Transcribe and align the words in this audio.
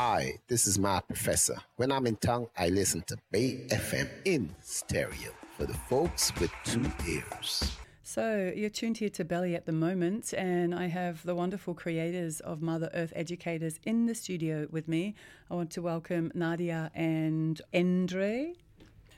Hi, 0.00 0.38
this 0.46 0.68
is 0.68 0.78
my 0.78 1.00
professor. 1.00 1.56
When 1.74 1.90
I'm 1.90 2.06
in 2.06 2.14
town, 2.14 2.46
I 2.56 2.68
listen 2.68 3.02
to 3.08 3.16
Bay 3.32 3.66
FM 3.68 4.08
in 4.24 4.54
stereo 4.62 5.32
for 5.56 5.66
the 5.66 5.74
folks 5.74 6.32
with 6.38 6.52
two 6.62 6.84
ears. 7.04 7.76
So, 8.04 8.52
you're 8.54 8.70
tuned 8.70 8.98
here 8.98 9.08
to 9.08 9.24
Belly 9.24 9.56
at 9.56 9.66
the 9.66 9.72
moment, 9.72 10.32
and 10.34 10.72
I 10.72 10.86
have 10.86 11.24
the 11.24 11.34
wonderful 11.34 11.74
creators 11.74 12.38
of 12.38 12.62
Mother 12.62 12.90
Earth 12.94 13.12
Educators 13.16 13.80
in 13.82 14.06
the 14.06 14.14
studio 14.14 14.68
with 14.70 14.86
me. 14.86 15.16
I 15.50 15.56
want 15.56 15.72
to 15.72 15.82
welcome 15.82 16.30
Nadia 16.32 16.92
and 16.94 17.60
Endre. 17.74 18.54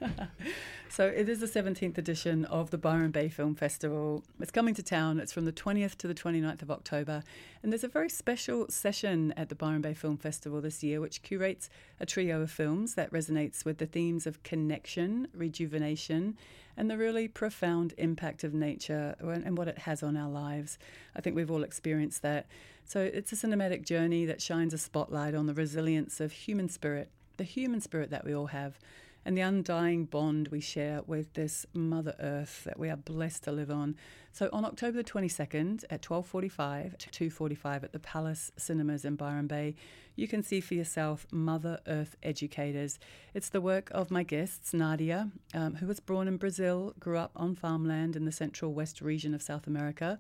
so 0.88 1.06
it 1.06 1.28
is 1.28 1.40
the 1.40 1.46
17th 1.46 1.98
edition 1.98 2.44
of 2.46 2.70
the 2.70 2.78
Byron 2.78 3.10
Bay 3.10 3.28
Film 3.28 3.54
Festival. 3.54 4.24
It's 4.40 4.50
coming 4.50 4.74
to 4.74 4.82
town. 4.82 5.18
It's 5.18 5.32
from 5.32 5.44
the 5.44 5.52
20th 5.52 5.96
to 5.98 6.08
the 6.08 6.14
29th 6.14 6.62
of 6.62 6.70
October. 6.70 7.22
And 7.62 7.72
there's 7.72 7.84
a 7.84 7.88
very 7.88 8.08
special 8.08 8.68
session 8.68 9.32
at 9.36 9.48
the 9.48 9.54
Byron 9.54 9.82
Bay 9.82 9.94
Film 9.94 10.16
Festival 10.16 10.60
this 10.60 10.82
year, 10.82 11.00
which 11.00 11.22
curates 11.22 11.68
a 11.98 12.06
trio 12.06 12.40
of 12.40 12.50
films 12.50 12.94
that 12.94 13.12
resonates 13.12 13.64
with 13.64 13.78
the 13.78 13.86
themes 13.86 14.26
of 14.26 14.42
connection, 14.42 15.28
rejuvenation, 15.34 16.36
and 16.76 16.90
the 16.90 16.96
really 16.96 17.28
profound 17.28 17.92
impact 17.98 18.42
of 18.44 18.54
nature 18.54 19.14
and 19.20 19.58
what 19.58 19.68
it 19.68 19.80
has 19.80 20.02
on 20.02 20.16
our 20.16 20.30
lives. 20.30 20.78
I 21.14 21.20
think 21.20 21.36
we've 21.36 21.50
all 21.50 21.62
experienced 21.62 22.22
that. 22.22 22.46
So 22.84 23.00
it's 23.00 23.32
a 23.32 23.36
cinematic 23.36 23.84
journey 23.84 24.24
that 24.26 24.40
shines 24.40 24.72
a 24.72 24.78
spotlight 24.78 25.34
on 25.34 25.46
the 25.46 25.54
resilience 25.54 26.20
of 26.20 26.32
human 26.32 26.68
spirit, 26.68 27.10
the 27.36 27.44
human 27.44 27.80
spirit 27.80 28.10
that 28.10 28.24
we 28.24 28.34
all 28.34 28.46
have 28.46 28.78
and 29.24 29.36
the 29.36 29.42
undying 29.42 30.04
bond 30.04 30.48
we 30.48 30.60
share 30.60 31.02
with 31.06 31.32
this 31.34 31.66
Mother 31.72 32.14
Earth 32.20 32.64
that 32.64 32.78
we 32.78 32.88
are 32.88 32.96
blessed 32.96 33.44
to 33.44 33.52
live 33.52 33.70
on. 33.70 33.96
So 34.32 34.48
on 34.52 34.64
October 34.64 34.98
the 34.98 35.04
22nd 35.04 35.84
at 35.90 36.02
12:45 36.02 36.96
to 36.98 37.10
2:45 37.10 37.84
at 37.84 37.92
the 37.92 37.98
Palace 37.98 38.52
Cinemas 38.56 39.04
in 39.04 39.16
Byron 39.16 39.46
Bay, 39.46 39.74
you 40.16 40.28
can 40.28 40.42
see 40.42 40.60
for 40.60 40.74
yourself 40.74 41.26
Mother 41.30 41.80
Earth 41.86 42.16
Educators. 42.22 42.98
It's 43.34 43.48
the 43.48 43.60
work 43.60 43.90
of 43.92 44.10
my 44.10 44.22
guests 44.22 44.72
Nadia, 44.72 45.30
um, 45.54 45.76
who 45.76 45.86
was 45.86 46.00
born 46.00 46.28
in 46.28 46.36
Brazil, 46.36 46.94
grew 46.98 47.18
up 47.18 47.32
on 47.36 47.54
farmland 47.54 48.16
in 48.16 48.24
the 48.24 48.32
central 48.32 48.72
west 48.72 49.00
region 49.00 49.34
of 49.34 49.42
South 49.42 49.66
America 49.66 50.18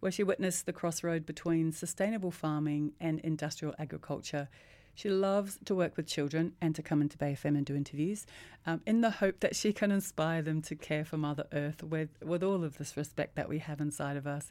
where 0.00 0.12
she 0.12 0.22
witnessed 0.22 0.66
the 0.66 0.72
crossroad 0.72 1.24
between 1.24 1.72
sustainable 1.72 2.30
farming 2.30 2.92
and 3.00 3.20
industrial 3.20 3.74
agriculture. 3.78 4.48
She 4.96 5.10
loves 5.10 5.58
to 5.66 5.74
work 5.74 5.98
with 5.98 6.06
children 6.06 6.54
and 6.58 6.74
to 6.74 6.82
come 6.82 7.02
into 7.02 7.18
Bay 7.18 7.36
FM 7.38 7.54
and 7.56 7.66
do 7.66 7.76
interviews 7.76 8.24
um, 8.64 8.80
in 8.86 9.02
the 9.02 9.10
hope 9.10 9.40
that 9.40 9.54
she 9.54 9.74
can 9.74 9.92
inspire 9.92 10.40
them 10.40 10.62
to 10.62 10.74
care 10.74 11.04
for 11.04 11.18
Mother 11.18 11.44
Earth 11.52 11.82
with, 11.82 12.08
with 12.24 12.42
all 12.42 12.64
of 12.64 12.78
this 12.78 12.96
respect 12.96 13.36
that 13.36 13.46
we 13.46 13.58
have 13.58 13.78
inside 13.78 14.16
of 14.16 14.26
us. 14.26 14.50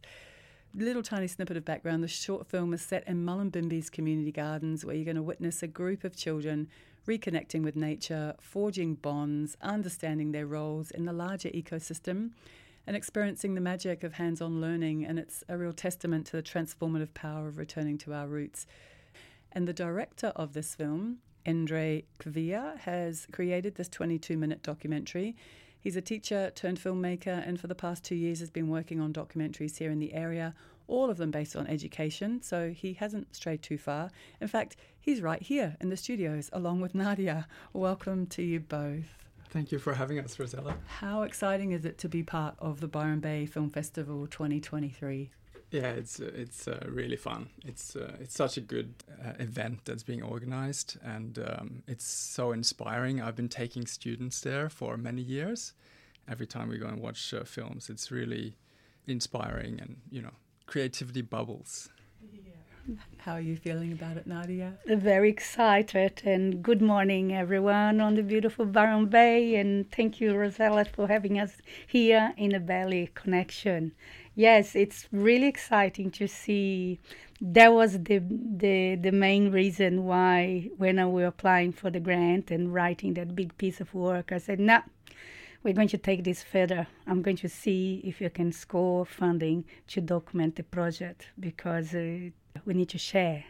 Little 0.76 1.02
tiny 1.02 1.26
snippet 1.26 1.58
of 1.58 1.66
background 1.66 2.04
the 2.04 2.08
short 2.08 2.46
film 2.46 2.76
is 2.76 2.84
set 2.84 3.08
in 3.08 3.26
Mullumbimby's 3.26 3.90
community 3.90 4.32
gardens, 4.32 4.86
where 4.86 4.96
you're 4.96 5.04
going 5.04 5.16
to 5.16 5.24
witness 5.24 5.64
a 5.64 5.68
group 5.68 6.04
of 6.04 6.16
children 6.16 6.68
reconnecting 7.08 7.64
with 7.64 7.76
nature, 7.76 8.36
forging 8.40 8.94
bonds, 8.94 9.58
understanding 9.64 10.32
their 10.32 10.46
roles 10.46 10.92
in 10.92 11.06
the 11.06 11.14
larger 11.14 11.50
ecosystem 11.50 12.32
and 12.86 12.96
experiencing 12.96 13.56
the 13.56 13.62
magic 13.62 14.04
of 14.04 14.14
hands 14.14 14.42
on 14.42 14.62
learning. 14.62 15.06
And 15.06 15.18
it's 15.18 15.44
a 15.50 15.58
real 15.58 15.74
testament 15.74 16.28
to 16.28 16.34
the 16.34 16.44
transformative 16.44 17.16
power 17.16 17.48
of 17.48 17.58
returning 17.58 17.98
to 18.00 18.14
our 18.14 18.28
roots. 18.28 18.68
And 19.56 19.66
the 19.66 19.74
director 19.74 20.34
of 20.36 20.52
this 20.52 20.76
film, 20.76 21.20
Endre 21.46 22.04
Kvia, 22.20 22.78
has 22.80 23.26
created 23.32 23.76
this 23.76 23.88
22 23.88 24.38
minute 24.38 24.62
documentary. 24.62 25.38
He's 25.80 25.96
a 25.96 26.02
teacher 26.02 26.52
turned 26.56 26.78
filmmaker, 26.78 27.48
and 27.48 27.58
for 27.58 27.68
the 27.68 27.76
past 27.76 28.04
two 28.04 28.16
years 28.16 28.42
has 28.42 28.50
been 28.50 28.68
working 28.68 29.00
on 29.00 29.14
documentaries 29.14 29.78
here 29.78 29.92
in 29.92 30.00
the 30.00 30.14
area, 30.14 30.54
all 30.88 31.10
of 31.10 31.16
them 31.16 31.32
based 31.32 31.56
on 31.56 31.68
education. 31.68 32.42
So 32.42 32.72
he 32.72 32.94
hasn't 32.94 33.34
strayed 33.34 33.62
too 33.62 33.78
far. 33.78 34.12
In 34.42 34.50
fact, 34.50 34.76
he's 35.00 35.22
right 35.22 35.42
here 35.42 35.78
in 35.80 35.88
the 35.88 35.96
studios 35.96 36.50
along 36.52 36.82
with 36.82 36.94
Nadia. 36.94 37.48
Welcome 37.72 38.26
to 38.28 38.42
you 38.42 38.60
both. 38.60 39.06
Thank 39.52 39.72
you 39.72 39.80
for 39.80 39.94
having 39.94 40.20
us, 40.20 40.38
Rosella. 40.38 40.76
How 41.00 41.22
exciting 41.22 41.72
is 41.72 41.86
it 41.86 41.98
to 42.00 42.10
be 42.10 42.24
part 42.24 42.56
of 42.60 42.82
the 42.82 42.90
Byron 42.90 43.22
Bay 43.22 43.46
Film 43.46 43.70
Festival 43.70 44.28
2023? 44.28 45.32
Yeah, 45.72 45.90
it's 45.90 46.20
uh, 46.20 46.32
it's 46.34 46.68
uh, 46.68 46.86
really 46.88 47.18
fun. 47.18 47.50
It's 47.66 47.96
uh, 47.96 48.16
it's 48.20 48.36
such 48.36 48.58
a 48.58 48.62
good 48.62 48.94
uh, 49.24 49.34
event 49.40 49.80
that's 49.86 50.04
being 50.04 50.22
organized, 50.24 50.98
and 51.04 51.40
um, 51.40 51.84
it's 51.88 52.06
so 52.06 52.52
inspiring. 52.52 53.22
I've 53.22 53.36
been 53.36 53.50
taking 53.50 53.86
students 53.88 54.42
there 54.42 54.70
for 54.70 54.96
many 54.96 55.22
years. 55.22 55.74
Every 56.30 56.48
time 56.48 56.70
we 56.70 56.78
go 56.78 56.88
and 56.88 57.02
watch 57.02 57.34
uh, 57.34 57.44
films, 57.44 57.90
it's 57.90 58.12
really 58.12 58.56
inspiring, 59.08 59.80
and 59.82 59.98
you 60.12 60.22
know, 60.22 60.34
creativity 60.66 61.22
bubbles. 61.22 61.90
How 63.18 63.34
are 63.34 63.42
you 63.42 63.58
feeling 63.58 63.92
about 63.92 64.16
it, 64.18 64.28
Nadia? 64.28 64.74
Very 64.86 65.30
excited, 65.30 66.22
and 66.24 66.62
good 66.62 66.84
morning, 66.84 67.34
everyone, 67.34 68.00
on 68.00 68.14
the 68.14 68.22
beautiful 68.22 68.66
Byron 68.66 69.08
Bay, 69.08 69.56
and 69.56 69.92
thank 69.92 70.22
you, 70.22 70.36
Rosella, 70.36 70.86
for 70.86 71.08
having 71.08 71.40
us 71.40 71.58
here 71.88 72.34
in 72.38 72.52
the 72.52 72.60
Belly 72.60 73.10
Connection 73.16 73.94
yes, 74.36 74.76
it's 74.76 75.08
really 75.12 75.48
exciting 75.48 76.12
to 76.12 76.28
see. 76.28 77.00
That 77.42 77.74
was 77.74 77.94
the 78.04 78.20
the 78.20 78.96
the 78.96 79.12
main 79.12 79.52
reason 79.52 80.06
why 80.06 80.70
when 80.78 81.00
I 81.00 81.06
was 81.06 81.26
applying 81.26 81.74
for 81.74 81.90
the 81.90 82.00
grant 82.00 82.52
and 82.52 82.74
writing 82.74 83.14
that 83.16 83.36
big 83.36 83.58
piece 83.58 83.82
of 83.82 83.94
work, 83.94 84.32
I 84.32 84.38
said, 84.38 84.60
"No, 84.60 84.78
nah, 84.78 84.82
we're 85.64 85.74
going 85.74 85.90
to 85.90 85.98
take 85.98 86.24
this 86.24 86.44
further. 86.44 86.88
I'm 87.08 87.22
going 87.22 87.38
to 87.38 87.50
see 87.50 88.02
if 88.04 88.22
you 88.22 88.30
can 88.30 88.52
score 88.52 89.06
funding 89.06 89.66
to 89.88 90.02
document 90.02 90.56
the 90.56 90.64
project 90.64 91.30
because 91.40 91.94
uh, 91.94 92.30
we 92.66 92.74
need 92.74 92.90
to 92.90 92.98
share." 92.98 93.46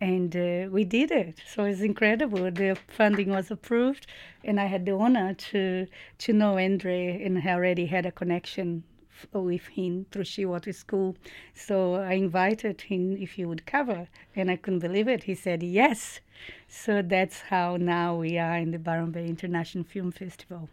And 0.00 0.36
uh, 0.36 0.68
we 0.70 0.84
did 0.84 1.10
it. 1.12 1.40
So 1.46 1.64
it's 1.64 1.80
incredible. 1.80 2.50
The 2.50 2.76
funding 2.88 3.30
was 3.30 3.50
approved, 3.50 4.06
and 4.44 4.60
I 4.60 4.66
had 4.66 4.84
the 4.86 4.92
honor 4.92 5.34
to 5.34 5.86
to 6.18 6.32
know 6.32 6.58
Andre, 6.58 7.22
and 7.24 7.38
I 7.38 7.52
already 7.52 7.86
had 7.86 8.04
a 8.06 8.12
connection 8.12 8.84
with 9.32 9.66
him 9.68 10.06
through 10.10 10.24
Shearwater 10.24 10.74
School. 10.74 11.16
So 11.54 11.94
I 11.94 12.14
invited 12.14 12.82
him 12.82 13.16
if 13.16 13.32
he 13.32 13.44
would 13.44 13.66
cover, 13.66 14.08
and 14.34 14.50
I 14.50 14.56
couldn't 14.56 14.80
believe 14.80 15.08
it. 15.08 15.24
He 15.24 15.34
said 15.34 15.62
yes. 15.62 16.20
So 16.68 17.02
that's 17.02 17.40
how 17.42 17.76
now 17.76 18.16
we 18.16 18.38
are 18.38 18.56
in 18.56 18.70
the 18.70 18.78
Byron 18.78 19.12
Bay 19.12 19.26
International 19.26 19.84
Film 19.84 20.12
Festival. 20.12 20.68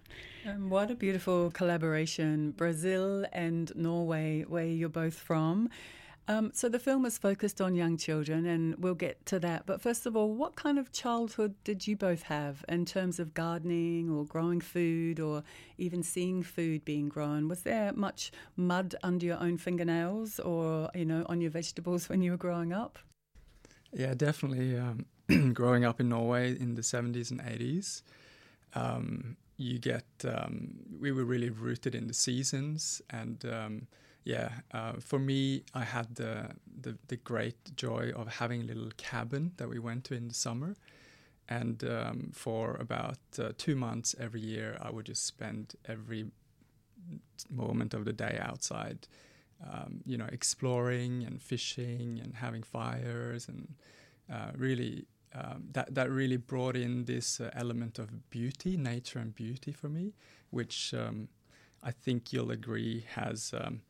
Um, 0.48 0.70
what 0.70 0.90
a 0.90 0.96
beautiful 0.96 1.52
collaboration, 1.52 2.52
Brazil 2.52 3.26
and 3.32 3.72
Norway, 3.76 4.44
where 4.48 4.66
you're 4.66 4.90
both 4.90 5.14
from. 5.14 5.70
Um, 6.28 6.52
so 6.54 6.70
the 6.70 6.80
film 6.80 7.06
is 7.06 7.18
focused 7.18 7.62
on 7.62 7.76
young 7.76 7.98
children, 7.98 8.46
and 8.46 8.76
we'll 8.78 8.94
get 8.94 9.26
to 9.28 9.40
that. 9.40 9.66
But 9.66 9.82
first 9.82 10.06
of 10.06 10.16
all, 10.16 10.34
what 10.34 10.56
kind 10.56 10.78
of 10.78 10.92
childhood 10.92 11.56
did 11.64 11.88
you 11.88 11.96
both 11.96 12.24
have 12.24 12.64
in 12.70 12.86
terms 12.86 13.20
of 13.20 13.34
gardening 13.34 14.10
or 14.10 14.26
growing 14.26 14.62
food 14.62 15.20
or 15.20 15.44
even 15.78 16.04
seeing 16.04 16.44
food 16.44 16.86
being 16.86 17.10
grown? 17.10 17.48
Was 17.48 17.64
there 17.64 17.92
much 17.94 18.32
mud 18.56 18.96
under 19.04 19.26
your 19.26 19.40
own 19.40 19.58
fingernails 19.58 20.40
or, 20.40 20.90
you 20.94 21.06
know, 21.06 21.26
on 21.28 21.42
your 21.42 21.52
vegetables 21.52 22.08
when 22.10 22.22
you 22.22 22.32
were 22.32 22.38
growing 22.38 22.72
up? 22.72 23.00
Yeah, 23.92 24.14
definitely. 24.14 24.78
Um, 24.78 25.06
growing 25.54 25.86
up 25.86 26.00
in 26.00 26.10
Norway 26.10 26.58
in 26.58 26.76
the 26.76 26.82
70s 26.82 27.32
and 27.32 27.42
80s, 27.42 28.04
um, 28.74 29.38
you 29.58 29.80
get, 29.80 30.06
um, 30.26 30.76
we 31.00 31.12
were 31.12 31.26
really 31.26 31.50
rooted 31.50 31.94
in 31.94 32.08
the 32.08 32.14
seasons 32.14 33.02
and 33.10 33.44
um, 33.46 33.88
yeah, 34.24 34.50
uh, 34.72 34.94
for 35.00 35.20
me, 35.20 35.64
I 35.74 35.84
had 35.84 36.16
the, 36.16 36.52
the, 36.82 36.98
the 37.08 37.18
great 37.18 37.76
joy 37.76 38.12
of 38.16 38.28
having 38.28 38.62
a 38.62 38.66
little 38.66 38.92
cabin 38.98 39.52
that 39.58 39.68
we 39.68 39.80
went 39.80 40.04
to 40.06 40.14
in 40.14 40.28
the 40.28 40.34
summer, 40.34 40.76
and 41.50 41.84
um, 41.84 42.32
for 42.34 42.76
about 42.80 43.18
uh, 43.40 43.52
two 43.58 43.76
months 43.76 44.16
every 44.20 44.42
year, 44.42 44.78
I 44.82 44.92
would 44.92 45.06
just 45.06 45.26
spend 45.26 45.76
every 45.88 46.26
moment 47.50 47.94
of 47.94 48.06
the 48.06 48.14
day 48.14 48.40
outside, 48.42 49.08
um, 49.70 50.02
you 50.06 50.18
know, 50.18 50.28
exploring 50.32 51.24
and 51.24 51.42
fishing 51.42 52.20
and 52.24 52.36
having 52.36 52.64
fires, 52.64 53.48
and 53.48 53.74
uh, 54.32 54.52
really 54.56 55.06
um, 55.34 55.64
that 55.72 55.94
that 55.96 56.10
really 56.12 56.38
brought 56.38 56.76
in 56.76 57.06
this 57.06 57.40
uh, 57.40 57.50
element 57.54 58.00
of 58.00 58.30
beauty, 58.30 58.78
nature 58.78 59.20
and 59.20 59.34
beauty 59.36 59.72
for 59.72 59.90
me, 59.90 60.14
which 60.50 60.94
um, 60.94 61.28
I 61.84 61.92
think 61.92 62.32
you'll 62.32 62.52
agree 62.52 63.06
has 63.16 63.54
um, 63.60 63.82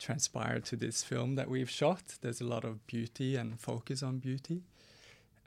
transpired 0.00 0.64
to 0.64 0.76
this 0.76 1.04
film 1.04 1.36
that 1.36 1.48
we've 1.48 1.70
shot. 1.70 2.02
There's 2.20 2.40
a 2.40 2.46
lot 2.46 2.64
of 2.64 2.86
beauty 2.86 3.36
and 3.36 3.60
focus 3.60 4.02
on 4.02 4.18
beauty. 4.18 4.62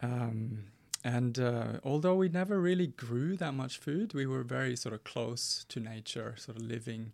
Um, 0.01 0.65
and 1.03 1.38
uh, 1.38 1.79
although 1.83 2.15
we 2.15 2.29
never 2.29 2.61
really 2.61 2.88
grew 2.88 3.35
that 3.38 3.53
much 3.53 3.77
food, 3.77 4.13
we 4.13 4.25
were 4.25 4.44
very 4.44 4.75
sort 4.77 4.94
of 4.94 5.03
close 5.03 5.65
to 5.69 5.79
nature, 5.79 6.35
sort 6.38 6.57
of 6.57 6.63
living 6.63 7.11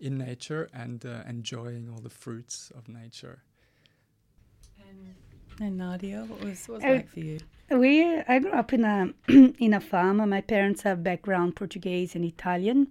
in 0.00 0.18
nature 0.18 0.68
and 0.72 1.04
uh, 1.04 1.22
enjoying 1.28 1.88
all 1.92 2.00
the 2.00 2.10
fruits 2.10 2.72
of 2.76 2.88
nature. 2.88 3.42
And, 4.88 5.14
and 5.60 5.78
Nadia, 5.78 6.24
what 6.26 6.40
was 6.42 6.68
what 6.68 6.76
was 6.76 6.84
uh, 6.84 6.88
like 6.88 7.10
for 7.10 7.20
you? 7.20 7.38
We 7.70 8.20
I 8.28 8.38
grew 8.38 8.52
up 8.52 8.72
in 8.72 8.84
a 8.84 9.12
in 9.28 9.74
a 9.74 9.80
farm. 9.80 10.16
My 10.28 10.40
parents 10.40 10.82
have 10.82 11.04
background 11.04 11.54
Portuguese 11.56 12.14
and 12.14 12.24
Italian, 12.24 12.88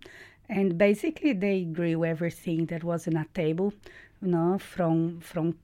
and 0.50 0.78
basically 0.78 1.34
they 1.34 1.64
grew 1.64 2.06
everything 2.06 2.66
that 2.68 2.84
was 2.84 3.08
on 3.08 3.16
a 3.18 3.26
table, 3.34 3.74
you 4.22 4.30
know, 4.30 4.58
from 4.60 5.20
from 5.22 5.56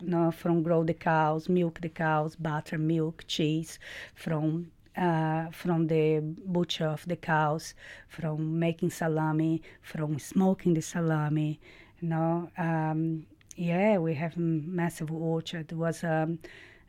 You 0.00 0.10
know, 0.10 0.30
from 0.30 0.62
grow 0.62 0.84
the 0.84 0.94
cows, 0.94 1.48
milk 1.48 1.80
the 1.80 1.88
cows, 1.90 2.36
butter, 2.36 2.78
milk, 2.78 3.24
cheese, 3.26 3.78
from 4.14 4.70
uh, 4.96 5.46
from 5.50 5.86
the 5.88 6.20
butcher 6.46 6.86
of 6.86 7.04
the 7.06 7.16
cows, 7.16 7.74
from 8.08 8.58
making 8.58 8.90
salami, 8.90 9.62
from 9.82 10.18
smoking 10.18 10.74
the 10.74 10.82
salami. 10.82 11.60
You 12.00 12.08
know, 12.08 12.50
um, 12.58 13.26
yeah, 13.56 13.98
we 13.98 14.14
have 14.14 14.36
a 14.36 14.40
massive 14.40 15.10
orchard. 15.12 15.72
It 15.72 15.76
was 15.76 16.04
a 16.04 16.22
um, 16.24 16.38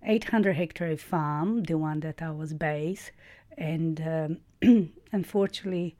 800 0.03 0.53
hectare 0.53 0.97
farm, 0.97 1.63
the 1.63 1.77
one 1.77 1.99
that 2.01 2.21
I 2.21 2.31
was 2.31 2.53
based, 2.53 3.11
and 3.57 4.39
um, 4.61 4.89
unfortunately, 5.11 5.95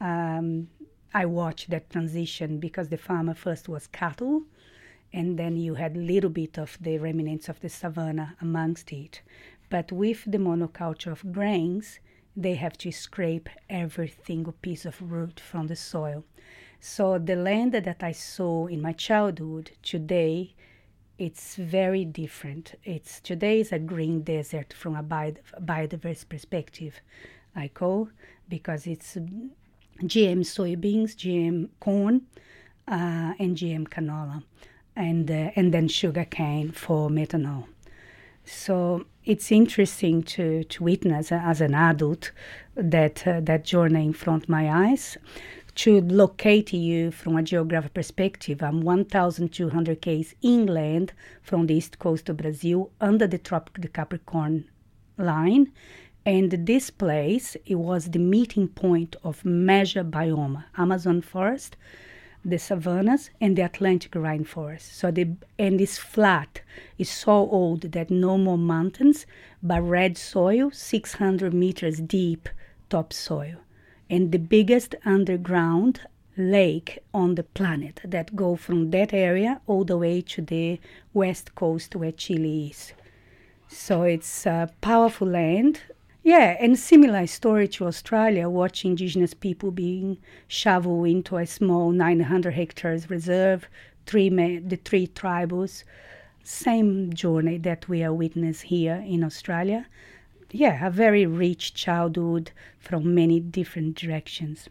um, 0.00 0.68
I 1.14 1.26
watched 1.26 1.70
that 1.70 1.90
transition 1.90 2.58
because 2.58 2.88
the 2.88 2.96
farmer 2.96 3.34
first 3.34 3.68
was 3.68 3.86
cattle, 3.86 4.44
and 5.12 5.38
then 5.38 5.56
you 5.56 5.74
had 5.74 5.96
little 5.96 6.30
bit 6.30 6.58
of 6.58 6.78
the 6.80 6.98
remnants 6.98 7.48
of 7.48 7.60
the 7.60 7.68
savanna 7.68 8.36
amongst 8.40 8.92
it. 8.92 9.20
But 9.68 9.92
with 9.92 10.24
the 10.26 10.38
monoculture 10.38 11.12
of 11.12 11.32
grains, 11.32 11.98
they 12.34 12.54
have 12.54 12.78
to 12.78 12.90
scrape 12.90 13.50
every 13.68 14.14
single 14.24 14.54
piece 14.54 14.86
of 14.86 15.12
root 15.12 15.38
from 15.38 15.66
the 15.66 15.76
soil. 15.76 16.24
So 16.80 17.18
the 17.18 17.36
land 17.36 17.72
that 17.72 18.02
I 18.02 18.12
saw 18.12 18.66
in 18.66 18.80
my 18.80 18.92
childhood 18.92 19.72
today, 19.82 20.54
it's 21.18 21.56
very 21.56 22.06
different. 22.06 22.74
It's 22.84 23.20
today 23.20 23.60
is 23.60 23.70
a 23.70 23.78
green 23.78 24.22
desert 24.22 24.72
from 24.72 24.96
a 24.96 25.02
biodiverse 25.02 26.26
perspective, 26.26 27.00
I 27.54 27.68
call, 27.68 28.08
because 28.48 28.86
it's 28.86 29.18
GM 30.00 30.40
soybeans, 30.40 31.14
GM 31.14 31.68
corn, 31.80 32.22
uh, 32.88 33.34
and 33.38 33.56
GM 33.56 33.88
canola, 33.88 34.42
and 34.96 35.30
uh, 35.30 35.50
and 35.56 35.72
then 35.72 35.88
sugar 35.88 36.24
cane 36.24 36.72
for 36.72 37.08
methanol. 37.08 37.66
So 38.44 39.04
it's 39.24 39.52
interesting 39.52 40.22
to, 40.24 40.64
to 40.64 40.82
witness 40.84 41.30
uh, 41.30 41.40
as 41.44 41.60
an 41.60 41.74
adult 41.74 42.32
that 42.74 43.26
uh, 43.26 43.40
that 43.40 43.64
journey 43.64 44.06
in 44.06 44.12
front 44.12 44.44
of 44.44 44.48
my 44.48 44.88
eyes. 44.88 45.16
To 45.74 46.02
locate 46.02 46.74
you 46.74 47.10
from 47.10 47.36
a 47.36 47.42
geographic 47.42 47.94
perspective, 47.94 48.62
I'm 48.62 48.82
1,200 48.82 50.02
k's 50.02 50.34
inland 50.42 51.14
from 51.40 51.66
the 51.66 51.74
east 51.74 51.98
coast 51.98 52.28
of 52.28 52.36
Brazil, 52.36 52.90
under 53.00 53.26
the 53.26 53.38
tropical 53.38 53.88
Capricorn 53.88 54.68
line, 55.16 55.72
and 56.24 56.52
this 56.66 56.90
place, 56.90 57.56
it 57.66 57.74
was 57.74 58.10
the 58.10 58.18
meeting 58.18 58.68
point 58.68 59.16
of 59.24 59.44
major 59.44 60.04
biome, 60.04 60.64
Amazon 60.76 61.20
forest, 61.20 61.76
the 62.44 62.58
savannas, 62.58 63.30
and 63.40 63.56
the 63.56 63.62
Atlantic 63.62 64.12
rainforest. 64.12 64.92
So 64.92 65.10
the 65.10 65.28
and 65.58 65.80
it's 65.80 65.98
flat. 65.98 66.60
It's 66.96 67.10
so 67.10 67.32
old 67.32 67.92
that 67.92 68.10
no 68.10 68.38
more 68.38 68.58
mountains, 68.58 69.26
but 69.62 69.82
red 69.82 70.16
soil, 70.16 70.70
600 70.72 71.52
meters 71.52 71.98
deep 71.98 72.48
topsoil, 72.88 73.56
and 74.08 74.30
the 74.30 74.38
biggest 74.38 74.94
underground 75.04 76.00
lake 76.36 76.98
on 77.12 77.34
the 77.34 77.42
planet 77.42 78.00
that 78.04 78.34
go 78.36 78.56
from 78.56 78.90
that 78.90 79.12
area 79.12 79.60
all 79.66 79.84
the 79.84 79.98
way 79.98 80.20
to 80.20 80.40
the 80.40 80.80
west 81.12 81.54
coast 81.54 81.94
where 81.94 82.12
Chile 82.12 82.68
is. 82.70 82.92
So 83.68 84.02
it's 84.02 84.46
a 84.46 84.70
powerful 84.80 85.28
land 85.28 85.80
yeah, 86.22 86.56
and 86.60 86.78
similar 86.78 87.26
story 87.26 87.66
to 87.68 87.86
Australia, 87.86 88.48
watching 88.48 88.92
indigenous 88.92 89.34
people 89.34 89.72
being 89.72 90.18
shoveled 90.46 91.08
into 91.08 91.36
a 91.36 91.46
small 91.46 91.90
900 91.90 92.54
hectares 92.54 93.10
reserve, 93.10 93.66
three 94.06 94.28
the 94.28 94.78
three 94.84 95.08
tribes. 95.08 95.84
Same 96.44 97.12
journey 97.12 97.58
that 97.58 97.88
we 97.88 98.02
are 98.02 98.12
witness 98.12 98.62
here 98.62 99.04
in 99.06 99.24
Australia. 99.24 99.86
Yeah, 100.50 100.86
a 100.86 100.90
very 100.90 101.26
rich 101.26 101.74
childhood 101.74 102.52
from 102.78 103.14
many 103.14 103.40
different 103.40 103.96
directions. 103.96 104.68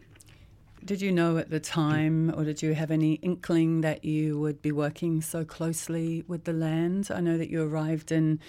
Did 0.84 1.00
you 1.00 1.12
know 1.12 1.38
at 1.38 1.50
the 1.50 1.60
time, 1.60 2.32
or 2.36 2.44
did 2.44 2.62
you 2.62 2.74
have 2.74 2.90
any 2.90 3.14
inkling 3.14 3.82
that 3.82 4.04
you 4.04 4.38
would 4.40 4.62
be 4.62 4.72
working 4.72 5.20
so 5.20 5.44
closely 5.44 6.24
with 6.26 6.44
the 6.44 6.52
land? 6.52 7.10
I 7.14 7.20
know 7.20 7.38
that 7.38 7.50
you 7.50 7.62
arrived 7.62 8.10
in 8.10 8.40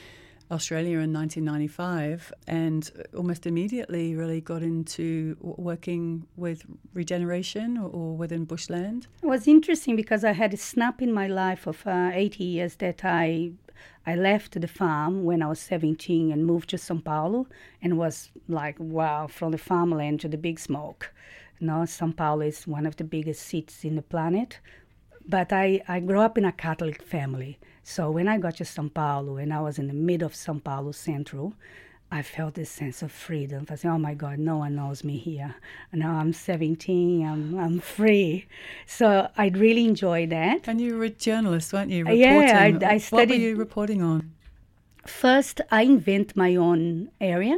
Australia 0.54 1.00
in 1.00 1.12
1995 1.12 2.32
and 2.48 2.92
almost 3.16 3.46
immediately 3.46 4.16
really 4.16 4.42
got 4.42 4.62
into 4.62 5.36
working 5.42 6.26
with 6.38 6.66
regeneration 6.94 7.78
or, 7.78 7.90
or 7.90 8.16
within 8.16 8.46
bushland? 8.46 9.08
It 9.22 9.28
was 9.28 9.48
interesting 9.48 9.96
because 9.96 10.24
I 10.24 10.34
had 10.34 10.54
a 10.54 10.58
snap 10.58 11.02
in 11.02 11.12
my 11.12 11.28
life 11.28 11.68
of 11.68 11.86
uh, 11.86 12.12
80 12.14 12.44
years 12.44 12.76
that 12.76 13.04
I 13.04 13.54
I 14.06 14.16
left 14.16 14.60
the 14.60 14.68
farm 14.68 15.24
when 15.24 15.42
I 15.42 15.48
was 15.48 15.60
17 15.60 16.32
and 16.32 16.46
moved 16.46 16.70
to 16.70 16.78
Sao 16.78 17.00
Paulo 17.00 17.48
and 17.82 17.98
was 17.98 18.32
like, 18.48 18.76
wow, 18.80 19.28
from 19.28 19.52
the 19.52 19.58
farmland 19.58 20.20
to 20.22 20.28
the 20.28 20.38
big 20.38 20.60
smoke. 20.60 21.14
You 21.60 21.68
know, 21.68 21.86
Sao 21.86 22.12
Paulo 22.12 22.42
is 22.42 22.68
one 22.68 22.86
of 22.86 22.98
the 22.98 23.06
biggest 23.06 23.44
cities 23.48 23.86
in 23.86 23.96
the 23.96 24.02
planet. 24.02 24.60
But 25.28 25.54
I, 25.54 25.82
I 25.88 26.00
grew 26.00 26.20
up 26.20 26.38
in 26.38 26.46
a 26.46 26.52
Catholic 26.52 27.02
family. 27.02 27.60
So 27.84 28.12
when 28.12 28.28
I 28.28 28.38
got 28.38 28.58
to 28.58 28.66
Sao 28.66 28.90
Paulo 28.94 29.38
and 29.38 29.54
I 29.54 29.62
was 29.62 29.80
in 29.80 29.88
the 29.88 29.94
middle 29.94 30.26
of 30.26 30.36
Sao 30.36 30.60
Paulo 30.60 30.92
Central, 30.92 31.54
I 32.12 32.22
felt 32.22 32.54
this 32.54 32.70
sense 32.70 33.02
of 33.02 33.12
freedom. 33.12 33.66
I 33.70 33.76
said, 33.76 33.90
"Oh 33.90 33.98
my 33.98 34.14
God, 34.14 34.38
no 34.38 34.58
one 34.58 34.76
knows 34.76 35.04
me 35.04 35.18
here. 35.18 35.56
Now 35.92 36.14
I'm 36.18 36.32
17. 36.32 37.26
I'm 37.26 37.58
I'm 37.58 37.80
free." 37.80 38.46
So 38.86 39.30
I 39.36 39.48
really 39.48 39.86
enjoyed 39.86 40.30
that. 40.30 40.68
And 40.68 40.80
you 40.80 40.96
were 40.96 41.06
a 41.06 41.10
journalist, 41.10 41.74
weren't 41.74 41.90
you? 41.90 42.06
Reporting. 42.06 42.22
Yeah, 42.22 42.80
I, 42.84 42.94
I 42.94 42.98
studied. 43.00 43.30
What 43.30 43.30
were 43.30 43.36
you 43.36 43.56
reporting 43.56 44.02
on? 44.04 44.32
First, 45.08 45.60
I 45.72 45.82
invent 45.84 46.36
my 46.36 46.56
own 46.56 47.10
area. 47.20 47.58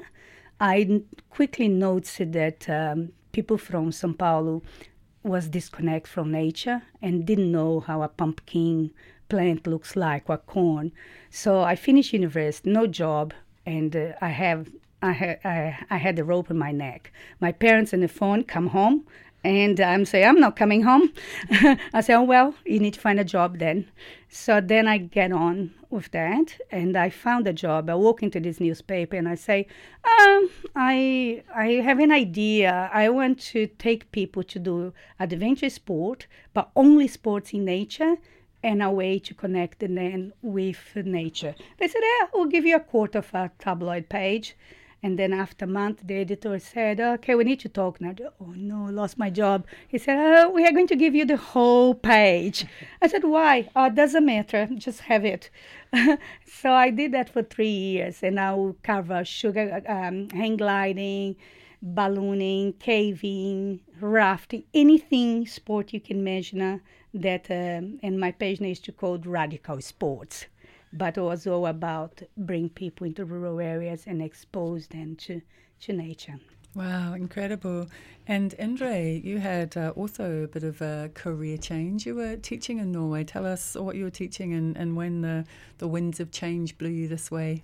I 0.60 1.02
quickly 1.30 1.68
noticed 1.68 2.32
that 2.32 2.70
um, 2.70 3.10
people 3.34 3.58
from 3.58 3.92
Sao 3.92 4.14
Paulo 4.14 4.64
was 5.26 5.48
disconnect 5.48 6.08
from 6.08 6.32
nature 6.32 6.84
and 7.02 7.26
didn't 7.26 7.52
know 7.52 7.80
how 7.80 8.04
a 8.04 8.08
pumpkin 8.08 8.92
plant 9.28 9.66
looks 9.66 9.96
like 9.96 10.30
or 10.30 10.38
corn. 10.38 10.92
So 11.30 11.62
I 11.62 11.76
finished 11.76 12.14
university, 12.14 12.70
no 12.70 12.86
job, 12.86 13.34
and 13.66 13.96
uh, 13.96 14.14
I 14.22 14.30
have 14.30 14.70
I 15.02 15.12
had 15.12 15.40
I, 15.44 15.78
I 15.90 15.98
had 15.98 16.16
the 16.16 16.24
rope 16.24 16.50
in 16.52 16.58
my 16.58 16.72
neck. 16.72 17.12
My 17.40 17.52
parents 17.52 17.94
on 17.94 18.02
the 18.02 18.08
phone 18.08 18.44
come 18.44 18.68
home, 18.68 19.06
and 19.46 19.80
I'm 19.80 20.06
saying 20.06 20.28
I'm 20.28 20.40
not 20.40 20.56
coming 20.56 20.82
home. 20.82 21.14
I 21.94 22.02
say, 22.02 22.16
oh 22.16 22.24
well, 22.24 22.56
you 22.66 22.80
need 22.80 22.96
to 22.96 23.00
find 23.00 23.20
a 23.20 23.24
job 23.24 23.60
then. 23.60 23.88
So 24.28 24.60
then 24.60 24.88
I 24.88 24.98
get 24.98 25.32
on 25.32 25.74
with 25.92 26.12
that, 26.12 26.58
and 26.72 26.98
I 26.98 27.10
found 27.12 27.48
a 27.48 27.54
job. 27.54 27.90
I 27.90 27.96
walk 27.96 28.24
into 28.24 28.40
this 28.40 28.60
newspaper 28.60 29.16
and 29.16 29.30
I 29.30 29.36
say, 29.36 29.68
um, 30.04 30.50
I 30.76 31.44
I 31.56 31.68
have 31.88 32.00
an 32.00 32.12
idea. 32.12 32.90
I 32.92 33.10
want 33.10 33.40
to 33.54 33.68
take 33.68 34.12
people 34.12 34.44
to 34.44 34.60
do 34.60 34.94
adventure 35.20 35.70
sport, 35.70 36.26
but 36.54 36.72
only 36.76 37.08
sports 37.08 37.54
in 37.54 37.66
nature 37.66 38.16
and 38.64 38.82
a 38.82 38.90
way 38.90 39.20
to 39.20 39.34
connect 39.36 39.78
the 39.78 39.88
land 39.88 40.34
with 40.42 40.96
nature. 40.96 41.54
They 41.78 41.88
said, 41.88 42.02
yeah, 42.02 42.28
we'll 42.34 42.46
give 42.46 42.66
you 42.66 42.78
a 42.78 42.80
quarter 42.80 43.20
of 43.20 43.32
a 43.36 43.52
tabloid 43.60 44.10
page. 44.10 44.56
And 45.06 45.20
then 45.20 45.34
after 45.34 45.66
a 45.66 45.68
month, 45.68 46.00
the 46.04 46.16
editor 46.16 46.58
said, 46.58 47.00
okay, 47.00 47.36
we 47.36 47.44
need 47.44 47.60
to 47.60 47.70
talk 47.70 48.02
now. 48.02 48.16
Oh 48.42 48.54
no, 48.56 48.86
lost 48.86 49.20
my 49.20 49.30
job. 49.30 49.68
He 49.88 50.00
said, 50.00 50.18
oh, 50.18 50.50
we 50.50 50.66
are 50.66 50.72
going 50.72 50.88
to 50.88 50.96
give 50.96 51.14
you 51.14 51.26
the 51.26 51.38
whole 51.38 51.94
page. 51.94 52.66
I 53.04 53.08
said, 53.08 53.24
why? 53.24 53.70
Oh, 53.76 53.92
doesn't 53.92 54.26
matter, 54.26 54.68
just 54.74 55.02
have 55.02 55.24
it. 55.24 55.52
so 56.48 56.72
I 56.72 56.90
did 56.90 57.12
that 57.12 57.30
for 57.30 57.44
three 57.44 57.78
years 57.92 58.24
and 58.24 58.40
I 58.40 58.56
will 58.56 58.78
cover 58.82 59.24
sugar, 59.24 59.84
um, 59.88 60.28
hang 60.32 60.58
gliding, 60.58 61.36
ballooning, 61.84 62.74
caving, 62.80 63.82
rafting, 64.02 64.64
anything 64.74 65.46
sport 65.46 65.94
you 65.94 66.00
can 66.00 66.18
imagine 66.18 66.82
that 67.14 67.46
um, 67.52 68.00
and 68.02 68.20
my 68.20 68.32
page 68.32 68.60
is 68.60 68.80
to 68.80 68.92
called 68.92 69.28
radical 69.28 69.80
sports 69.82 70.48
but 70.98 71.18
also 71.18 71.66
about 71.66 72.22
bring 72.38 72.70
people 72.70 73.06
into 73.06 73.26
rural 73.26 73.60
areas 73.60 74.06
and 74.08 74.22
expose 74.22 74.88
them 74.88 75.16
to, 75.16 75.42
to 75.80 75.94
nature 75.94 76.40
Wow, 76.76 77.14
incredible. 77.14 77.88
And 78.28 78.54
Endre, 78.60 79.24
you 79.24 79.40
had 79.40 79.78
uh, 79.78 79.94
also 79.96 80.44
a 80.44 80.48
bit 80.48 80.64
of 80.64 80.82
a 80.82 81.10
career 81.14 81.58
change. 81.58 82.06
You 82.06 82.16
were 82.16 82.36
teaching 82.36 82.80
in 82.80 82.92
Norway. 82.92 83.24
Tell 83.24 83.46
us 83.46 83.76
what 83.76 83.96
you 83.96 84.04
were 84.04 84.10
teaching 84.10 84.54
and, 84.54 84.76
and 84.76 84.98
when 84.98 85.22
the, 85.22 85.46
the 85.78 85.88
winds 85.88 86.20
of 86.20 86.32
change 86.32 86.78
blew 86.78 86.90
you 86.90 87.08
this 87.08 87.32
way. 87.32 87.64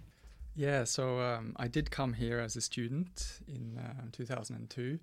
Yeah, 0.55 0.85
so 0.85 1.19
um, 1.19 1.57
I 1.57 1.67
did 1.67 1.91
come 1.91 2.13
here 2.13 2.39
as 2.39 2.55
a 2.55 2.61
student 2.61 3.39
in 3.49 3.77
uh, 3.77 4.05
2002 4.13 4.97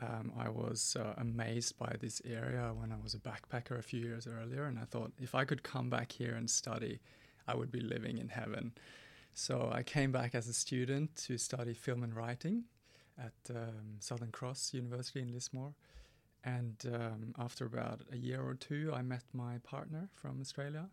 um, 0.00 0.32
I 0.38 0.48
was 0.48 0.96
uh, 0.98 1.14
amazed 1.16 1.78
by 1.78 1.94
this 2.00 2.22
area 2.24 2.72
when 2.78 2.92
I 2.92 2.96
was 3.02 3.14
a 3.14 3.18
backpacker 3.18 3.78
a 3.78 3.82
few 3.82 4.00
years 4.00 4.26
earlier, 4.26 4.64
and 4.64 4.78
I 4.78 4.84
thought 4.84 5.12
if 5.20 5.34
I 5.34 5.44
could 5.44 5.62
come 5.62 5.90
back 5.90 6.12
here 6.12 6.34
and 6.34 6.48
study, 6.48 7.00
I 7.48 7.54
would 7.56 7.72
be 7.72 7.80
living 7.80 8.18
in 8.18 8.28
heaven. 8.28 8.72
So 9.34 9.70
I 9.72 9.82
came 9.82 10.12
back 10.12 10.34
as 10.34 10.48
a 10.48 10.52
student 10.52 11.16
to 11.26 11.38
study 11.38 11.74
film 11.74 12.02
and 12.02 12.14
writing 12.14 12.64
at 13.18 13.32
um, 13.50 13.96
Southern 13.98 14.30
Cross 14.30 14.74
University 14.74 15.20
in 15.20 15.32
Lismore. 15.32 15.74
And 16.44 16.76
um, 16.92 17.34
after 17.38 17.64
about 17.64 18.02
a 18.12 18.16
year 18.16 18.42
or 18.42 18.54
two, 18.54 18.92
I 18.94 19.02
met 19.02 19.24
my 19.32 19.58
partner 19.58 20.08
from 20.14 20.40
Australia. 20.40 20.88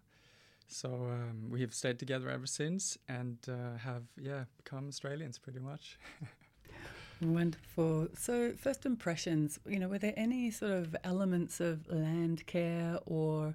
So 0.68 0.90
um, 0.90 1.50
we 1.52 1.62
have 1.62 1.74
stayed 1.74 2.00
together 2.00 2.30
ever 2.30 2.48
since, 2.48 2.98
and 3.08 3.38
uh, 3.48 3.78
have 3.78 4.04
yeah 4.20 4.46
become 4.58 4.88
Australians 4.88 5.38
pretty 5.38 5.60
much. 5.60 6.00
Wonderful. 7.22 8.10
So, 8.18 8.54
first 8.58 8.86
impressions. 8.86 9.60
You 9.68 9.80
know, 9.80 9.88
were 9.88 10.00
there 10.00 10.14
any 10.18 10.52
sort 10.52 10.72
of 10.72 10.96
elements 11.04 11.60
of 11.60 11.88
land 11.90 12.46
care 12.48 13.00
or 13.06 13.54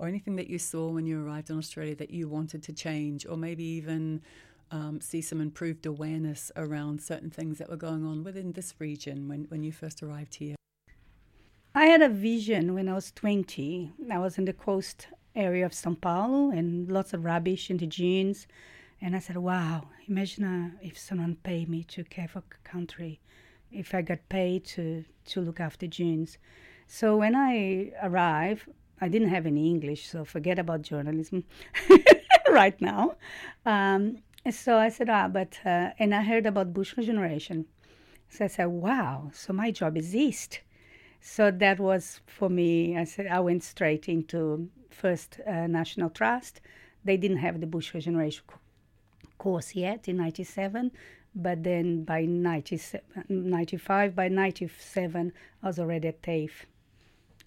or 0.00 0.08
anything 0.08 0.36
that 0.36 0.48
you 0.48 0.58
saw 0.58 0.88
when 0.88 1.04
you 1.04 1.22
arrived 1.22 1.50
in 1.50 1.58
Australia 1.58 1.94
that 1.94 2.10
you 2.10 2.26
wanted 2.26 2.62
to 2.62 2.72
change, 2.72 3.26
or 3.26 3.36
maybe 3.36 3.62
even 3.62 4.22
um, 4.70 4.98
see 4.98 5.20
some 5.20 5.42
improved 5.42 5.84
awareness 5.84 6.50
around 6.56 7.02
certain 7.02 7.28
things 7.28 7.58
that 7.58 7.68
were 7.68 7.76
going 7.76 8.04
on 8.06 8.24
within 8.24 8.52
this 8.52 8.74
region 8.78 9.28
when, 9.28 9.44
when 9.50 9.62
you 9.62 9.72
first 9.72 10.02
arrived 10.02 10.36
here? 10.36 10.56
I 11.74 11.84
had 11.84 12.00
a 12.00 12.08
vision 12.08 12.72
when 12.72 12.88
I 12.88 12.94
was 12.94 13.12
20. 13.12 13.92
I 14.10 14.18
was 14.18 14.38
in 14.38 14.46
the 14.46 14.54
coast 14.54 15.08
area 15.36 15.66
of 15.66 15.74
Sao 15.74 15.94
Paulo 16.00 16.50
and 16.50 16.90
lots 16.90 17.12
of 17.12 17.24
rubbish 17.26 17.68
in 17.68 17.76
the 17.76 17.86
dunes. 17.86 18.46
And 19.02 19.14
I 19.14 19.18
said, 19.18 19.36
wow, 19.36 19.88
imagine 20.08 20.44
uh, 20.44 20.70
if 20.82 20.98
someone 20.98 21.36
paid 21.42 21.68
me 21.68 21.84
to 21.84 22.04
care 22.04 22.28
for 22.28 22.42
country, 22.64 23.20
if 23.70 23.94
I 23.94 24.00
got 24.00 24.28
paid 24.30 24.64
to, 24.66 25.04
to 25.26 25.40
look 25.42 25.60
after 25.60 25.86
dunes. 25.86 26.38
So 26.86 27.18
when 27.18 27.36
I 27.36 27.92
arrived, 28.02 28.64
I 29.00 29.08
didn't 29.08 29.28
have 29.28 29.46
any 29.46 29.68
English, 29.68 30.08
so 30.08 30.24
forget 30.24 30.58
about 30.58 30.82
journalism 30.82 31.44
right 32.50 32.78
now. 32.80 33.16
Um, 33.64 34.18
so 34.50 34.76
I 34.76 34.88
said, 34.88 35.08
ah, 35.08 35.28
but, 35.28 35.58
uh, 35.64 35.90
and 35.98 36.14
I 36.14 36.22
heard 36.22 36.46
about 36.46 36.74
bush 36.74 36.96
regeneration. 36.96 37.66
So 38.28 38.44
I 38.44 38.48
said, 38.48 38.66
wow, 38.66 39.30
so 39.32 39.52
my 39.52 39.70
job 39.70 39.96
is 39.96 40.14
east. 40.14 40.60
So 41.20 41.50
that 41.50 41.78
was 41.78 42.20
for 42.26 42.48
me, 42.48 42.96
I 42.96 43.04
said, 43.04 43.26
I 43.26 43.40
went 43.40 43.62
straight 43.62 44.08
into 44.08 44.68
First 44.90 45.40
uh, 45.46 45.66
National 45.66 46.10
Trust. 46.10 46.60
They 47.04 47.16
didn't 47.16 47.38
have 47.38 47.60
the 47.60 47.66
bush 47.66 47.92
regeneration 47.94 48.44
course 49.40 49.74
yet 49.74 50.06
in 50.06 50.18
97, 50.18 50.92
but 51.34 51.64
then 51.64 52.04
by 52.04 52.26
95, 52.26 54.14
by 54.14 54.28
97, 54.28 55.32
I 55.62 55.66
was 55.66 55.78
already 55.78 56.08
at 56.08 56.22
TAFE. 56.22 56.66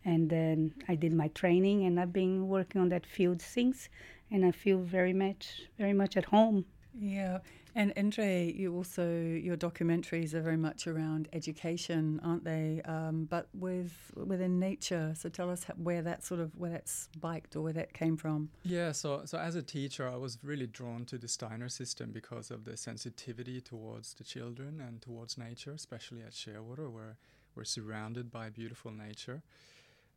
And 0.06 0.30
then 0.30 0.74
I 0.88 0.96
did 0.96 1.14
my 1.14 1.30
training, 1.30 1.86
and 1.86 2.00
I've 2.00 2.14
been 2.14 2.48
working 2.48 2.82
on 2.82 2.90
that 2.90 3.06
field 3.06 3.42
since, 3.42 3.90
and 4.32 4.46
I 4.46 4.52
feel 4.52 4.80
very 4.80 5.14
much, 5.14 5.64
very 5.78 5.94
much 5.94 6.18
at 6.18 6.26
home 6.26 6.66
yeah, 7.00 7.40
and 7.76 7.92
Andre, 7.98 8.52
you 8.52 8.76
also 8.76 9.10
your 9.12 9.58
documentaries 9.58 10.34
are 10.36 10.42
very 10.42 10.58
much 10.58 10.86
around 10.86 11.28
education, 11.34 12.22
aren't 12.24 12.44
they? 12.44 12.82
Um, 12.86 13.26
but 13.30 13.48
with 13.54 14.12
within 14.16 14.60
nature. 14.60 15.14
So 15.18 15.30
tell 15.30 15.50
us 15.50 15.66
where 15.78 16.04
that 16.04 16.24
sort 16.24 16.40
of 16.40 16.56
where 16.56 16.70
that 16.72 16.88
spiked 16.88 17.56
or 17.56 17.62
where 17.62 17.74
that 17.74 17.94
came 17.94 18.16
from. 18.16 18.50
Yeah, 18.64 18.92
so 18.92 19.24
so 19.26 19.40
as 19.40 19.56
a 19.56 19.64
teacher, 19.64 20.08
I 20.08 20.18
was 20.18 20.38
really 20.44 20.68
drawn 20.68 21.06
to 21.06 21.18
the 21.18 21.28
Steiner 21.28 21.70
system 21.70 22.12
because 22.12 22.52
of 22.52 22.64
the 22.64 22.78
sensitivity 22.78 23.60
towards 23.60 24.14
the 24.14 24.24
children 24.24 24.80
and 24.80 25.02
towards 25.02 25.38
nature, 25.38 25.72
especially 25.72 26.22
at 26.22 26.34
Shearwater, 26.34 26.92
where 26.92 27.18
we're 27.56 27.64
surrounded 27.64 28.32
by 28.32 28.50
beautiful 28.50 28.92
nature. 28.92 29.42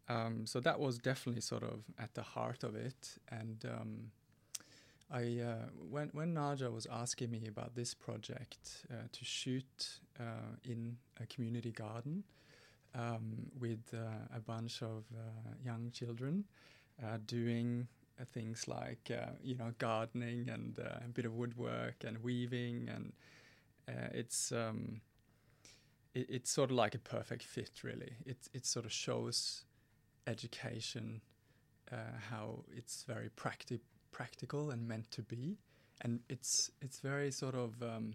Um, 0.09 0.47
so 0.47 0.61
that 0.61 0.79
was 0.79 0.99
definitely 0.99 1.41
sort 1.41 1.63
of 1.63 1.81
at 1.99 2.15
the 2.15 2.23
heart 2.23 2.63
of 2.63 2.77
it, 2.77 3.19
and 3.31 3.65
um, 3.65 4.11
I 5.11 5.41
uh, 5.41 5.67
when 5.91 6.11
when 6.13 6.35
Naja 6.35 6.73
was 6.73 6.87
asking 6.87 7.31
me 7.31 7.47
about 7.49 7.75
this 7.75 7.95
project 7.95 8.87
uh, 8.91 9.09
to 9.11 9.25
shoot 9.25 10.01
uh, 10.21 10.57
in 10.65 10.97
a 11.21 11.27
community 11.27 11.73
garden 11.73 12.25
um, 12.95 13.51
with 13.59 13.83
uh, 13.95 14.37
a 14.37 14.41
bunch 14.41 14.83
of 14.83 15.05
uh, 15.15 15.51
young 15.65 15.91
children 15.93 16.45
uh, 17.03 17.19
doing 17.27 17.89
things 18.33 18.67
like 18.67 19.11
you 19.43 19.55
know 19.55 19.73
gardening 19.79 20.49
and 20.49 20.79
a 20.79 21.09
bit 21.13 21.27
of 21.27 21.35
woodwork 21.35 22.03
and 22.05 22.17
weaving 22.23 22.89
and 22.89 23.13
it's 24.15 24.53
um, 24.53 25.01
it, 26.15 26.27
it's 26.31 26.51
sort 26.51 26.71
of 26.71 26.77
like 26.77 26.95
a 26.95 26.99
perfect 26.99 27.43
fit 27.43 27.83
really. 27.85 28.15
It 28.25 28.49
it 28.55 28.67
sort 28.67 28.87
of 28.87 28.93
shows 28.93 29.65
education 30.27 31.21
how 32.31 32.65
it's 32.77 33.05
very 33.05 33.29
practical 33.37 33.85
practical 34.17 34.71
and 34.71 34.89
meant 34.89 35.11
to 35.11 35.23
be, 35.23 35.59
and 36.01 36.21
it's 36.29 36.71
it's 36.81 37.01
very 37.01 37.31
sort 37.31 37.55
of 37.55 37.83
um, 37.83 38.15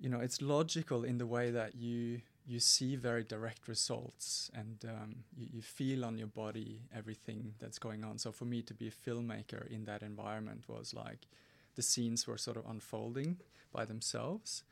you 0.00 0.08
know 0.08 0.20
it's 0.20 0.40
logical 0.40 1.04
in 1.04 1.18
the 1.18 1.26
way 1.26 1.50
that 1.50 1.74
you 1.74 2.22
you 2.46 2.58
see 2.58 2.96
very 2.96 3.22
direct 3.22 3.68
results 3.68 4.50
and 4.54 4.84
um, 4.88 5.14
you, 5.36 5.46
you, 5.52 5.62
feel 5.62 6.04
on 6.04 6.18
your 6.18 6.26
body 6.26 6.80
everything 6.92 7.54
that's 7.60 7.78
going 7.78 8.02
on. 8.02 8.18
So 8.18 8.32
for 8.32 8.46
me 8.46 8.62
to 8.62 8.74
be 8.74 8.88
a 8.88 8.90
filmmaker 8.90 9.64
in 9.70 9.84
that 9.84 10.02
environment 10.02 10.64
was 10.66 10.92
like 10.92 11.28
the 11.76 11.82
scenes 11.82 12.26
were 12.26 12.38
sort 12.38 12.56
of 12.56 12.64
unfolding 12.68 13.36
by 13.72 13.84
themselves 13.84 14.64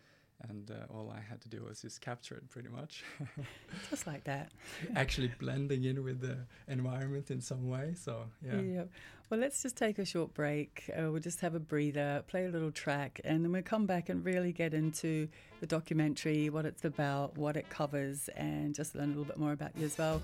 and 0.49 0.71
uh, 0.71 0.93
all 0.93 1.13
I 1.15 1.21
had 1.21 1.41
to 1.43 1.49
do 1.49 1.65
was 1.69 1.83
just 1.83 2.01
capture 2.01 2.35
it 2.35 2.49
pretty 2.49 2.69
much. 2.69 3.05
just 3.91 4.07
like 4.07 4.25
that. 4.25 4.53
Actually 4.97 5.33
blending 5.39 5.85
in 5.85 6.03
with 6.03 6.21
the 6.21 6.39
environment 6.69 7.31
in 7.31 7.41
some 7.41 7.69
way. 7.69 7.95
So, 7.97 8.25
yeah. 8.45 8.61
yeah. 8.61 8.83
Well, 9.29 9.39
let's 9.39 9.63
just 9.63 9.77
take 9.77 9.99
a 9.99 10.05
short 10.05 10.35
break. 10.35 10.91
Uh, 10.91 11.13
we'll 11.13 11.21
just 11.21 11.41
have 11.41 11.55
a 11.55 11.61
breather, 11.61 12.25
play 12.27 12.47
a 12.47 12.49
little 12.49 12.73
track, 12.73 13.21
and 13.23 13.45
then 13.45 13.53
we'll 13.53 13.63
come 13.63 13.87
back 13.87 14.09
and 14.09 14.25
really 14.25 14.53
get 14.53 14.75
into 14.75 15.29
the 15.61 15.67
documentary, 15.67 16.51
what 16.51 16.65
it's 16.65 16.85
about, 16.85 17.39
what 17.39 17.57
it 17.57 17.69
covers, 17.69 18.29
and 18.37 18.75
just 18.75 18.97
learn 18.97 19.05
a 19.05 19.09
little 19.09 19.25
bit 19.25 19.39
more 19.39 19.53
about 19.53 19.77
you 19.77 19.85
as 19.85 19.97
well. 19.97 20.21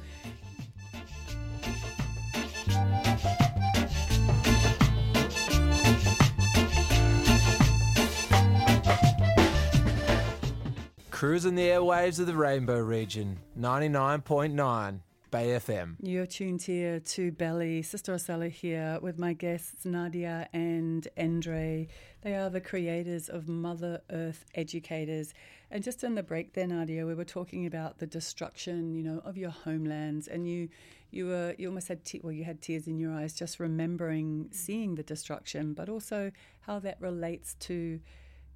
Cruising 11.17 11.55
the 11.55 11.69
airwaves 11.69 12.21
of 12.21 12.27
the 12.27 12.37
Rainbow 12.37 12.79
region, 12.79 13.39
99.9 13.59 15.01
Bay 15.31 15.47
FM. 15.47 15.97
You're 16.03 16.27
tuned 16.27 16.61
here 16.61 17.01
to 17.01 17.33
Belly. 17.33 17.81
Sister 17.81 18.13
Rosella 18.13 18.51
here 18.51 18.99
with 19.01 19.19
my 19.19 19.33
guests 19.33 19.87
Nadia 19.87 20.47
and 20.53 21.09
Andre. 21.17 21.89
They 22.21 22.35
are 22.35 22.51
the 22.51 22.61
creators 22.61 23.31
of 23.31 23.49
Mother 23.49 24.03
Earth 24.11 24.45
Educators. 24.55 25.33
And 25.71 25.83
just 25.83 26.05
in 26.05 26.17
the 26.17 26.23
break 26.23 26.53
there, 26.53 26.67
Nadia, 26.67 27.07
we 27.07 27.15
were 27.15 27.25
talking 27.25 27.65
about 27.65 27.97
the 27.97 28.07
destruction, 28.07 28.95
you 28.95 29.03
know, 29.03 29.23
of 29.25 29.39
your 29.39 29.49
homelands, 29.49 30.29
and 30.29 30.47
you, 30.47 30.69
you 31.11 31.29
were, 31.29 31.55
you 31.57 31.69
almost 31.69 31.89
had, 31.89 32.05
te- 32.05 32.21
well, 32.23 32.35
you 32.35 32.45
had 32.45 32.61
tears 32.61 32.87
in 32.87 32.99
your 32.99 33.15
eyes 33.15 33.33
just 33.33 33.59
remembering 33.59 34.49
seeing 34.51 34.97
the 34.97 35.03
destruction, 35.03 35.73
but 35.73 35.89
also 35.89 36.31
how 36.61 36.79
that 36.81 37.01
relates 37.01 37.55
to 37.61 38.01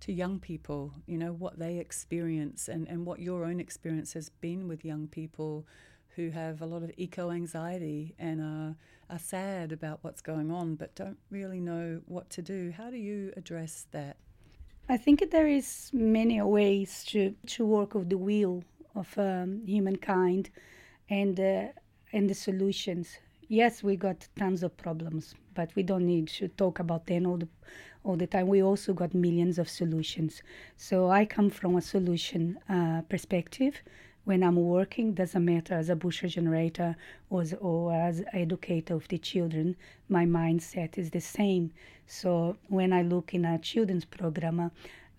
to 0.00 0.12
young 0.12 0.38
people, 0.38 0.92
you 1.06 1.18
know, 1.18 1.32
what 1.32 1.58
they 1.58 1.78
experience 1.78 2.68
and, 2.68 2.88
and 2.88 3.06
what 3.06 3.20
your 3.20 3.44
own 3.44 3.60
experience 3.60 4.14
has 4.14 4.28
been 4.28 4.66
with 4.68 4.84
young 4.84 5.06
people 5.06 5.66
who 6.16 6.30
have 6.30 6.60
a 6.60 6.66
lot 6.66 6.82
of 6.82 6.90
eco 6.96 7.30
anxiety 7.30 8.14
and 8.18 8.40
are, 8.40 8.76
are 9.08 9.18
sad 9.18 9.72
about 9.72 9.98
what's 10.02 10.20
going 10.20 10.50
on 10.50 10.74
but 10.74 10.94
don't 10.94 11.18
really 11.30 11.60
know 11.60 12.00
what 12.06 12.28
to 12.30 12.42
do. 12.42 12.72
How 12.76 12.90
do 12.90 12.96
you 12.96 13.32
address 13.36 13.86
that? 13.92 14.16
I 14.88 14.96
think 14.96 15.30
there 15.30 15.46
is 15.46 15.90
many 15.92 16.40
ways 16.42 17.04
to, 17.08 17.34
to 17.46 17.64
work 17.64 17.94
with 17.94 18.08
the 18.08 18.18
wheel 18.18 18.64
of 18.94 19.16
um, 19.18 19.62
humankind 19.64 20.50
and 21.08 21.38
uh, 21.38 21.66
and 22.12 22.28
the 22.28 22.34
solutions. 22.34 23.18
Yes, 23.52 23.82
we 23.82 23.96
got 23.96 24.28
tons 24.38 24.62
of 24.62 24.76
problems, 24.76 25.34
but 25.54 25.74
we 25.74 25.82
don't 25.82 26.06
need 26.06 26.28
to 26.28 26.46
talk 26.46 26.78
about 26.78 27.06
them 27.06 27.26
all 27.26 27.36
the 27.36 27.48
all 28.04 28.14
the 28.14 28.28
time. 28.28 28.46
We 28.46 28.62
also 28.62 28.94
got 28.94 29.12
millions 29.12 29.58
of 29.58 29.68
solutions. 29.68 30.40
So 30.76 31.10
I 31.10 31.24
come 31.24 31.50
from 31.50 31.74
a 31.74 31.80
solution 31.80 32.60
uh, 32.68 33.02
perspective. 33.08 33.82
When 34.22 34.44
I'm 34.44 34.54
working, 34.54 35.14
doesn't 35.14 35.44
matter 35.44 35.74
as 35.74 35.88
a 35.88 35.96
bush 35.96 36.22
regenerator 36.22 36.94
or 37.28 37.42
as, 37.42 37.52
or 37.54 37.92
as 37.92 38.22
educator 38.32 38.94
of 38.94 39.08
the 39.08 39.18
children, 39.18 39.74
my 40.08 40.24
mindset 40.24 40.96
is 40.96 41.10
the 41.10 41.20
same. 41.20 41.72
So 42.06 42.56
when 42.68 42.92
I 42.92 43.02
look 43.02 43.34
in 43.34 43.44
a 43.44 43.58
children's 43.58 44.04
program, 44.04 44.60
uh, 44.60 44.70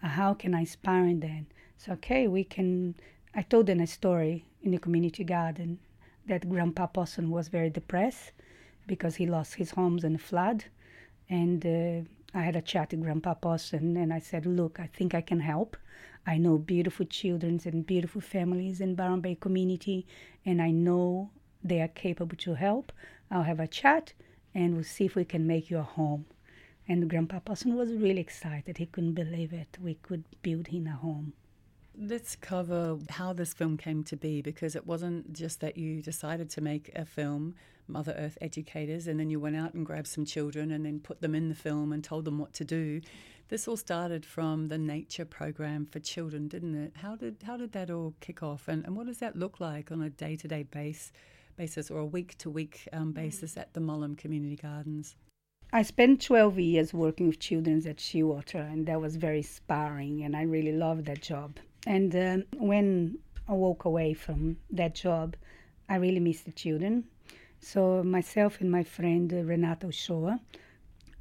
how 0.08 0.36
can 0.36 0.56
I 0.56 0.62
inspire 0.62 1.14
them? 1.16 1.48
So 1.78 1.92
okay, 1.94 2.30
we 2.30 2.46
can. 2.46 2.96
I 3.36 3.42
told 3.42 3.66
them 3.66 3.82
a 3.82 3.88
story 3.88 4.46
in 4.64 4.72
the 4.72 4.80
community 4.80 5.26
garden 5.26 5.80
that 6.32 6.48
Grandpa 6.48 6.88
Possum 6.88 7.30
was 7.30 7.50
very 7.50 7.70
depressed 7.70 8.32
because 8.88 9.18
he 9.18 9.26
lost 9.26 9.56
his 9.56 9.72
homes 9.72 10.06
in 10.06 10.16
a 10.16 10.18
flood, 10.18 10.64
and 11.30 11.66
uh, 11.66 12.08
I 12.34 12.42
had 12.44 12.56
a 12.56 12.62
chat 12.62 12.92
with 12.92 13.02
Grandpa 13.02 13.34
Possum 13.34 13.98
and 13.98 14.14
I 14.14 14.20
said, 14.20 14.46
Look, 14.46 14.80
I 14.80 14.88
think 14.88 15.14
I 15.14 15.20
can 15.20 15.42
help. 15.42 15.76
I 16.26 16.38
know 16.38 16.58
beautiful 16.58 17.06
children 17.06 17.60
and 17.66 17.86
beautiful 17.86 18.22
families 18.22 18.80
in 18.80 18.96
Byron 18.96 19.20
Bay 19.20 19.36
community, 19.36 20.08
and 20.46 20.62
I 20.62 20.72
know 20.72 21.32
they 21.62 21.82
are 21.82 21.90
capable 21.90 22.38
to 22.38 22.54
help. 22.54 22.94
I'll 23.30 23.44
have 23.44 23.60
a 23.60 23.68
chat 23.68 24.14
and 24.56 24.76
we'll 24.76 24.86
see 24.86 25.04
if 25.04 25.16
we 25.16 25.26
can 25.26 25.46
make 25.46 25.70
you 25.70 25.80
a 25.80 25.84
home. 26.00 26.28
And 26.88 27.10
Grandpa 27.10 27.40
Possum 27.40 27.76
was 27.76 27.92
really 27.92 28.22
excited. 28.22 28.78
He 28.78 28.86
couldn't 28.86 29.16
believe 29.16 29.52
it. 29.52 29.78
We 29.82 29.96
could 29.96 30.24
build 30.42 30.68
him 30.68 30.88
a 30.88 30.92
home. 30.92 31.34
Let's 31.98 32.38
cover 32.38 32.98
how 33.10 33.34
this 33.34 33.54
film 33.54 33.78
came 33.78 34.04
to 34.06 34.16
be 34.16 34.42
because 34.42 34.76
it 34.76 34.88
wasn't 34.88 35.34
just 35.34 35.60
that 35.60 35.78
you 35.78 36.02
decided 36.02 36.50
to 36.52 36.62
make 36.62 36.90
a 36.96 37.06
film, 37.06 37.54
Mother 37.88 38.16
Earth 38.18 38.38
Educators, 38.40 39.08
and 39.08 39.20
then 39.20 39.30
you 39.30 39.40
went 39.42 39.58
out 39.58 39.74
and 39.74 39.86
grabbed 39.86 40.08
some 40.08 40.26
children 40.26 40.72
and 40.72 40.86
then 40.86 41.00
put 41.00 41.22
them 41.22 41.36
in 41.36 41.50
the 41.50 41.56
film 41.56 41.92
and 41.92 42.02
told 42.02 42.24
them 42.24 42.40
what 42.40 42.54
to 42.54 42.64
do. 42.64 43.02
This 43.50 43.68
all 43.68 43.76
started 43.76 44.26
from 44.26 44.70
the 44.70 44.78
nature 44.78 45.26
program 45.26 45.86
for 45.86 46.00
children, 46.00 46.48
didn't 46.48 46.76
it? 46.76 46.94
How 46.96 47.18
did 47.18 47.44
how 47.46 47.58
did 47.58 47.74
that 47.74 47.92
all 47.92 48.14
kick 48.22 48.42
off, 48.42 48.70
and, 48.70 48.86
and 48.86 48.96
what 48.96 49.08
does 49.08 49.18
that 49.18 49.36
look 49.36 49.60
like 49.60 49.92
on 49.92 50.02
a 50.02 50.10
day 50.10 50.38
to 50.38 50.48
day 50.48 50.64
base 50.64 51.12
basis 51.58 51.92
or 51.92 52.00
a 52.00 52.06
week 52.06 52.38
to 52.38 52.50
week 52.50 52.88
basis 53.12 53.58
at 53.58 53.74
the 53.74 53.82
Mullum 53.82 54.18
Community 54.18 54.56
Gardens? 54.56 55.18
I 55.74 55.84
spent 55.84 56.22
12 56.22 56.60
years 56.60 56.94
working 56.94 57.28
with 57.28 57.40
children 57.40 57.86
at 57.86 57.98
Shearwater, 57.98 58.72
and 58.72 58.88
that 58.88 59.02
was 59.02 59.18
very 59.18 59.38
inspiring, 59.38 60.24
and 60.24 60.36
I 60.36 60.44
really 60.44 60.72
loved 60.72 61.06
that 61.06 61.22
job. 61.22 61.60
And 61.88 62.16
um, 62.16 62.44
when 62.58 63.18
I 63.48 63.54
walk 63.54 63.86
away 63.86 64.14
from 64.14 64.58
that 64.72 64.96
job, 64.96 65.36
I 65.90 65.96
really 65.96 66.20
miss 66.20 66.42
the 66.42 66.52
children. 66.52 67.06
So 67.60 68.04
myself 68.04 68.62
and 68.62 68.72
my 68.72 68.84
friend 68.84 69.34
uh, 69.34 69.38
Renata 69.38 69.88
Ochoa, 69.88 70.40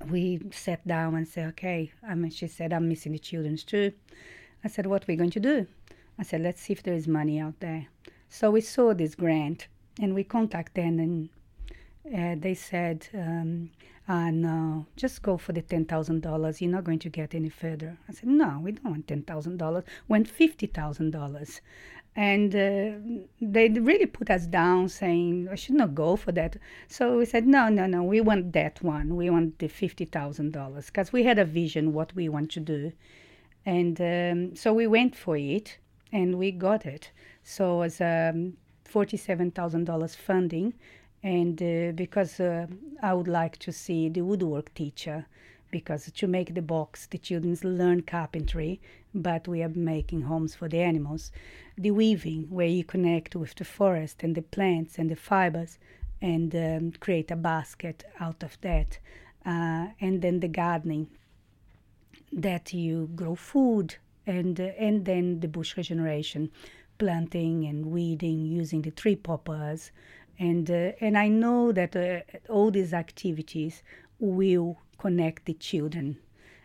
we 0.08 0.40
sat 0.52 0.86
down 0.86 1.14
and 1.14 1.28
said, 1.28 1.48
okay. 1.48 1.92
I 2.06 2.14
mean, 2.14 2.30
she 2.30 2.46
said, 2.46 2.72
I'm 2.72 2.88
missing 2.88 3.12
the 3.12 3.18
children 3.18 3.56
too. 3.56 3.92
I 4.64 4.68
said, 4.68 4.86
what 4.86 5.02
are 5.02 5.06
we 5.08 5.16
going 5.16 5.30
to 5.30 5.40
do? 5.40 5.66
I 6.18 6.22
said, 6.22 6.42
let's 6.42 6.60
see 6.62 6.72
if 6.72 6.82
there 6.82 6.94
is 6.94 7.08
money 7.08 7.38
out 7.38 7.60
there. 7.60 7.86
So 8.28 8.50
we 8.50 8.60
saw 8.60 8.94
this 8.94 9.14
grant, 9.14 9.68
and 10.00 10.14
we 10.14 10.22
contacted 10.22 10.74
them, 10.74 10.98
and 10.98 11.28
uh, 12.06 12.34
they 12.38 12.54
said, 12.54 13.06
um, 13.14 13.70
uh, 14.08 14.30
no, 14.30 14.86
just 14.96 15.22
go 15.22 15.36
for 15.36 15.52
the 15.52 15.62
$10,000. 15.62 16.60
You're 16.60 16.70
not 16.70 16.84
going 16.84 16.98
to 16.98 17.08
get 17.08 17.34
any 17.34 17.48
further. 17.48 17.96
I 18.08 18.12
said, 18.12 18.28
no, 18.28 18.60
we 18.62 18.72
don't 18.72 18.90
want 18.90 19.06
$10,000. 19.06 19.58
We 19.58 19.82
want 20.08 20.28
$50,000. 20.28 21.60
And 22.16 22.54
uh, 22.54 23.20
they 23.40 23.68
really 23.68 24.06
put 24.06 24.30
us 24.30 24.46
down 24.46 24.88
saying, 24.88 25.48
I 25.50 25.54
should 25.54 25.76
not 25.76 25.94
go 25.94 26.16
for 26.16 26.32
that. 26.32 26.56
So 26.88 27.18
we 27.18 27.24
said, 27.24 27.46
no, 27.46 27.68
no, 27.68 27.86
no, 27.86 28.02
we 28.02 28.20
want 28.20 28.52
that 28.54 28.82
one. 28.82 29.14
We 29.14 29.30
want 29.30 29.60
the 29.60 29.68
$50,000 29.68 30.86
because 30.86 31.12
we 31.12 31.22
had 31.22 31.38
a 31.38 31.44
vision 31.44 31.92
what 31.92 32.12
we 32.16 32.28
want 32.28 32.50
to 32.52 32.60
do. 32.60 32.92
And 33.64 34.00
um, 34.00 34.56
so 34.56 34.72
we 34.72 34.88
went 34.88 35.14
for 35.14 35.36
it 35.36 35.78
and 36.12 36.36
we 36.36 36.50
got 36.50 36.84
it. 36.84 37.12
So 37.44 37.76
it 37.76 37.78
was 37.78 38.00
um, 38.00 38.54
$47,000 38.92 40.16
funding 40.16 40.74
and 41.22 41.62
uh, 41.62 41.92
because 41.92 42.40
uh, 42.40 42.66
I 43.02 43.14
would 43.14 43.28
like 43.28 43.58
to 43.58 43.72
see 43.72 44.08
the 44.08 44.22
woodwork 44.22 44.72
teacher 44.74 45.26
because 45.70 46.10
to 46.10 46.26
make 46.26 46.54
the 46.54 46.62
box 46.62 47.06
the 47.06 47.18
children 47.18 47.56
learn 47.62 48.02
carpentry 48.02 48.80
but 49.14 49.48
we 49.48 49.62
are 49.62 49.68
making 49.68 50.22
homes 50.22 50.54
for 50.54 50.68
the 50.68 50.80
animals. 50.80 51.32
The 51.76 51.90
weaving 51.90 52.46
where 52.48 52.66
you 52.66 52.84
connect 52.84 53.34
with 53.34 53.54
the 53.54 53.64
forest 53.64 54.22
and 54.22 54.34
the 54.34 54.42
plants 54.42 54.98
and 54.98 55.10
the 55.10 55.16
fibers 55.16 55.78
and 56.22 56.54
um, 56.54 56.92
create 57.00 57.30
a 57.30 57.36
basket 57.36 58.04
out 58.20 58.42
of 58.42 58.60
that. 58.60 58.98
Uh, 59.44 59.88
and 60.00 60.22
then 60.22 60.40
the 60.40 60.48
gardening 60.48 61.08
that 62.32 62.72
you 62.72 63.10
grow 63.16 63.34
food 63.34 63.96
and 64.26 64.60
uh, 64.60 64.64
and 64.78 65.06
then 65.06 65.40
the 65.40 65.48
bush 65.48 65.76
regeneration 65.76 66.50
planting 66.98 67.64
and 67.64 67.86
weeding 67.86 68.44
using 68.44 68.82
the 68.82 68.90
tree 68.90 69.16
poppers 69.16 69.90
and 70.40 70.68
uh, 70.70 70.92
and 71.00 71.16
I 71.16 71.28
know 71.28 71.70
that 71.72 71.94
uh, 71.94 72.52
all 72.52 72.72
these 72.72 72.92
activities 72.92 73.82
will 74.18 74.78
connect 74.98 75.44
the 75.44 75.54
children, 75.54 76.18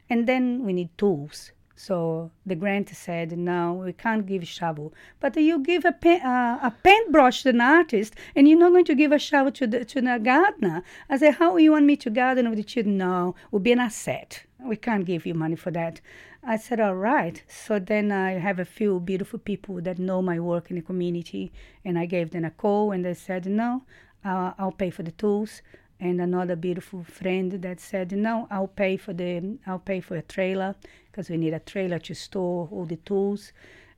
and 0.10 0.26
then 0.28 0.66
we 0.66 0.74
need 0.74 0.98
tools. 0.98 1.52
So 1.78 2.32
the 2.46 2.56
grant 2.56 2.88
said, 2.90 3.38
no, 3.38 3.74
we 3.74 3.92
can't 3.92 4.26
give 4.26 4.48
shovel, 4.48 4.94
but 5.20 5.36
you 5.36 5.60
give 5.60 5.84
a 5.84 5.92
pen, 5.92 6.22
uh, 6.22 6.58
a 6.64 6.72
paintbrush 6.72 7.44
to 7.44 7.50
an 7.50 7.60
artist, 7.60 8.16
and 8.34 8.48
you're 8.48 8.58
not 8.58 8.72
going 8.72 8.86
to 8.86 8.96
give 8.96 9.12
a 9.12 9.20
shovel 9.20 9.52
to 9.52 9.68
the 9.68 9.84
to 9.84 10.00
the 10.02 10.18
gardener. 10.24 10.84
I 11.10 11.18
said, 11.18 11.36
how 11.36 11.58
you 11.58 11.74
want 11.74 11.86
me 11.86 11.98
to 11.98 12.10
garden 12.10 12.50
with 12.50 12.60
the 12.60 12.64
children? 12.64 12.98
No, 12.98 13.36
will 13.52 13.60
be 13.60 13.74
an 13.74 13.80
asset. 13.80 14.46
We 14.64 14.78
can't 14.78 15.06
give 15.06 15.26
you 15.26 15.34
money 15.34 15.58
for 15.58 15.72
that. 15.72 16.00
I 16.48 16.58
said, 16.58 16.80
all 16.80 16.96
right. 16.96 17.44
So 17.48 17.80
then 17.80 18.12
I 18.12 18.34
have 18.34 18.60
a 18.60 18.66
few 18.66 19.00
beautiful 19.00 19.40
people 19.40 19.82
that 19.82 19.98
know 19.98 20.22
my 20.22 20.40
work 20.40 20.70
in 20.70 20.76
the 20.76 20.82
community, 20.82 21.52
and 21.84 21.98
I 21.98 22.06
gave 22.06 22.30
them 22.30 22.46
a 22.46 22.52
call, 22.52 22.92
and 22.92 23.04
they 23.04 23.16
said, 23.16 23.48
no, 23.48 23.84
uh, 24.24 24.54
I'll 24.60 24.72
pay 24.72 24.92
for 24.92 25.04
the 25.04 25.12
tools. 25.12 25.62
And 26.00 26.22
another 26.22 26.56
beautiful 26.56 27.04
friend 27.04 27.52
that 27.54 27.80
said, 27.80 28.12
no, 28.12 28.48
I'll 28.52 28.68
pay 28.68 28.98
for 28.98 29.14
the, 29.14 29.58
I'll 29.66 29.80
pay 29.80 30.02
for 30.02 30.18
a 30.18 30.22
trailer 30.22 30.76
because 31.10 31.30
we 31.30 31.38
need 31.38 31.54
a 31.54 31.60
trailer 31.60 32.00
to 32.00 32.14
store 32.14 32.68
all 32.72 32.86
the 32.86 32.98
tools, 32.98 33.54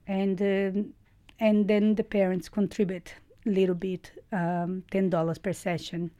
and 0.06 0.42
um, 0.42 0.94
and 1.40 1.68
then 1.68 1.96
the 1.96 2.04
parents 2.04 2.50
contribute 2.50 3.16
a 3.46 3.50
little 3.50 3.76
bit, 3.76 4.12
um, 4.32 4.84
ten 4.92 5.10
dollars 5.10 5.40
per 5.40 5.54
session, 5.54 6.12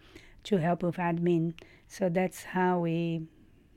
to 0.44 0.58
help 0.58 0.84
with 0.84 0.98
admin. 0.98 1.54
So 1.88 2.10
that's 2.10 2.44
how 2.44 2.80
we 2.80 3.22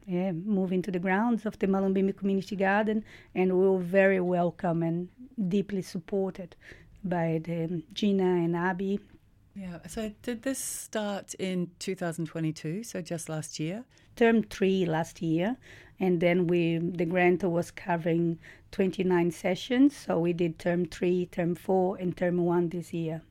yeah, 0.06 0.32
move 0.32 0.72
into 0.72 0.90
the 0.90 0.98
grounds 0.98 1.46
of 1.46 1.58
the 1.58 1.66
Mullumbimby 1.66 2.16
Community 2.16 2.56
Garden, 2.56 3.04
and 3.34 3.58
we 3.58 3.68
were 3.68 3.78
very 3.78 4.20
welcome 4.20 4.82
and 4.82 5.08
deeply 5.48 5.82
supported 5.82 6.56
by 7.04 7.40
the 7.44 7.64
um, 7.64 7.82
Gina 7.92 8.24
and 8.24 8.56
Abby. 8.56 9.00
Yeah. 9.54 9.78
So 9.88 10.12
did 10.22 10.42
this 10.42 10.58
start 10.58 11.34
in 11.34 11.70
2022? 11.78 12.84
So 12.84 13.00
just 13.02 13.28
last 13.28 13.58
year. 13.58 13.84
Term 14.16 14.42
three 14.42 14.84
last 14.84 15.22
year, 15.22 15.56
and 15.98 16.20
then 16.20 16.46
we 16.46 16.78
the 16.78 17.06
grant 17.06 17.42
was 17.42 17.70
covering 17.70 18.38
29 18.72 19.30
sessions. 19.30 19.96
So 19.96 20.18
we 20.18 20.32
did 20.32 20.58
term 20.58 20.84
three, 20.84 21.26
term 21.26 21.54
four, 21.54 21.96
and 21.96 22.16
term 22.16 22.44
one 22.44 22.68
this 22.68 22.92
year. 22.92 23.22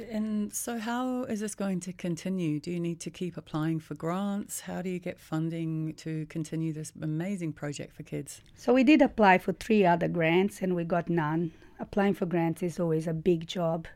And 0.00 0.52
so, 0.54 0.78
how 0.78 1.24
is 1.24 1.40
this 1.40 1.54
going 1.54 1.80
to 1.80 1.92
continue? 1.92 2.60
Do 2.60 2.70
you 2.70 2.80
need 2.80 3.00
to 3.00 3.10
keep 3.10 3.36
applying 3.36 3.80
for 3.80 3.94
grants? 3.94 4.60
How 4.60 4.82
do 4.82 4.90
you 4.90 4.98
get 4.98 5.18
funding 5.18 5.94
to 5.94 6.26
continue 6.26 6.72
this 6.72 6.92
amazing 7.00 7.52
project 7.52 7.94
for 7.94 8.02
kids? 8.02 8.40
So, 8.56 8.72
we 8.72 8.84
did 8.84 9.02
apply 9.02 9.38
for 9.38 9.52
three 9.52 9.84
other 9.84 10.08
grants 10.08 10.62
and 10.62 10.74
we 10.74 10.84
got 10.84 11.08
none. 11.08 11.52
Applying 11.80 12.14
for 12.14 12.26
grants 12.26 12.62
is 12.62 12.80
always 12.80 13.06
a 13.06 13.12
big 13.12 13.46
job. 13.46 13.86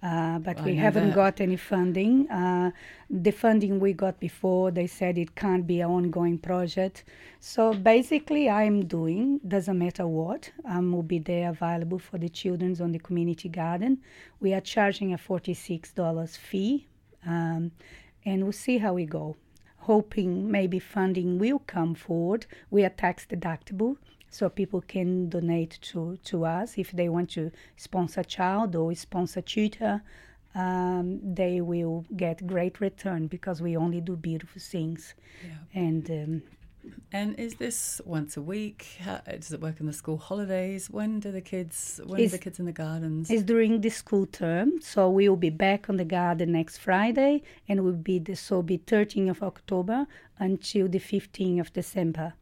Uh, 0.00 0.38
but 0.38 0.60
I 0.60 0.64
we 0.64 0.76
haven't 0.76 1.08
that. 1.08 1.14
got 1.16 1.40
any 1.40 1.56
funding. 1.56 2.30
Uh, 2.30 2.70
the 3.10 3.32
funding 3.32 3.80
we 3.80 3.92
got 3.92 4.20
before, 4.20 4.70
they 4.70 4.86
said 4.86 5.18
it 5.18 5.34
can't 5.34 5.66
be 5.66 5.80
an 5.80 5.90
ongoing 5.90 6.38
project. 6.38 7.02
So 7.40 7.74
basically, 7.74 8.48
I'm 8.48 8.86
doing 8.86 9.40
doesn't 9.48 9.76
matter 9.76 10.06
what. 10.06 10.52
I 10.64 10.78
will 10.78 11.02
be 11.02 11.18
there 11.18 11.50
available 11.50 11.98
for 11.98 12.16
the 12.16 12.28
childrens 12.28 12.80
on 12.80 12.92
the 12.92 13.00
community 13.00 13.48
garden. 13.48 13.98
We 14.38 14.54
are 14.54 14.60
charging 14.60 15.14
a 15.14 15.18
forty-six 15.18 15.92
dollars 15.92 16.36
fee, 16.36 16.86
um, 17.26 17.72
and 18.24 18.44
we'll 18.44 18.52
see 18.52 18.78
how 18.78 18.94
we 18.94 19.04
go. 19.04 19.36
Hoping 19.78 20.48
maybe 20.48 20.78
funding 20.78 21.38
will 21.40 21.60
come 21.60 21.96
forward. 21.96 22.46
We 22.70 22.84
are 22.84 22.90
tax 22.90 23.26
deductible, 23.26 23.96
so 24.30 24.48
people 24.48 24.80
can 24.80 25.28
donate 25.28 25.78
to, 25.80 26.18
to 26.24 26.44
us 26.44 26.76
if 26.78 26.90
they 26.92 27.08
want 27.08 27.30
to 27.30 27.50
sponsor 27.76 28.20
a 28.20 28.24
child 28.24 28.76
or 28.76 28.94
sponsor 28.94 29.40
tutor 29.40 30.02
um, 30.54 31.20
they 31.22 31.60
will 31.60 32.04
get 32.16 32.46
great 32.46 32.80
return 32.80 33.26
because 33.26 33.60
we 33.62 33.76
only 33.76 34.00
do 34.00 34.16
beautiful 34.16 34.60
things 34.60 35.14
Yeah. 35.44 35.80
and 35.84 36.10
um, 36.10 36.42
And 37.12 37.38
is 37.38 37.56
this 37.56 38.00
once 38.06 38.36
a 38.38 38.40
week? 38.42 38.96
How, 39.00 39.18
does 39.40 39.52
it 39.52 39.60
work 39.60 39.78
in 39.80 39.86
the 39.86 39.92
school 39.92 40.16
holidays? 40.16 40.88
When 40.88 41.20
do 41.20 41.30
the 41.30 41.42
kids? 41.42 42.00
When 42.04 42.18
are 42.20 42.28
the 42.28 42.38
kids 42.38 42.58
in 42.58 42.64
the 42.64 42.72
gardens? 42.72 43.30
it's 43.30 43.42
during 43.42 43.80
the 43.82 43.90
school 43.90 44.26
term 44.26 44.80
so 44.80 45.10
we 45.10 45.28
will 45.28 45.36
be 45.36 45.50
back 45.50 45.88
on 45.90 45.96
the 45.96 46.04
garden 46.18 46.52
next 46.52 46.78
friday 46.78 47.42
and 47.68 47.84
will 47.84 47.92
be 48.12 48.18
the 48.18 48.34
so 48.34 48.62
be 48.62 48.78
13th 48.78 49.30
of 49.30 49.42
october 49.42 50.06
until 50.38 50.88
the 50.88 50.98
15th 51.00 51.60
of 51.60 51.72
december 51.72 52.32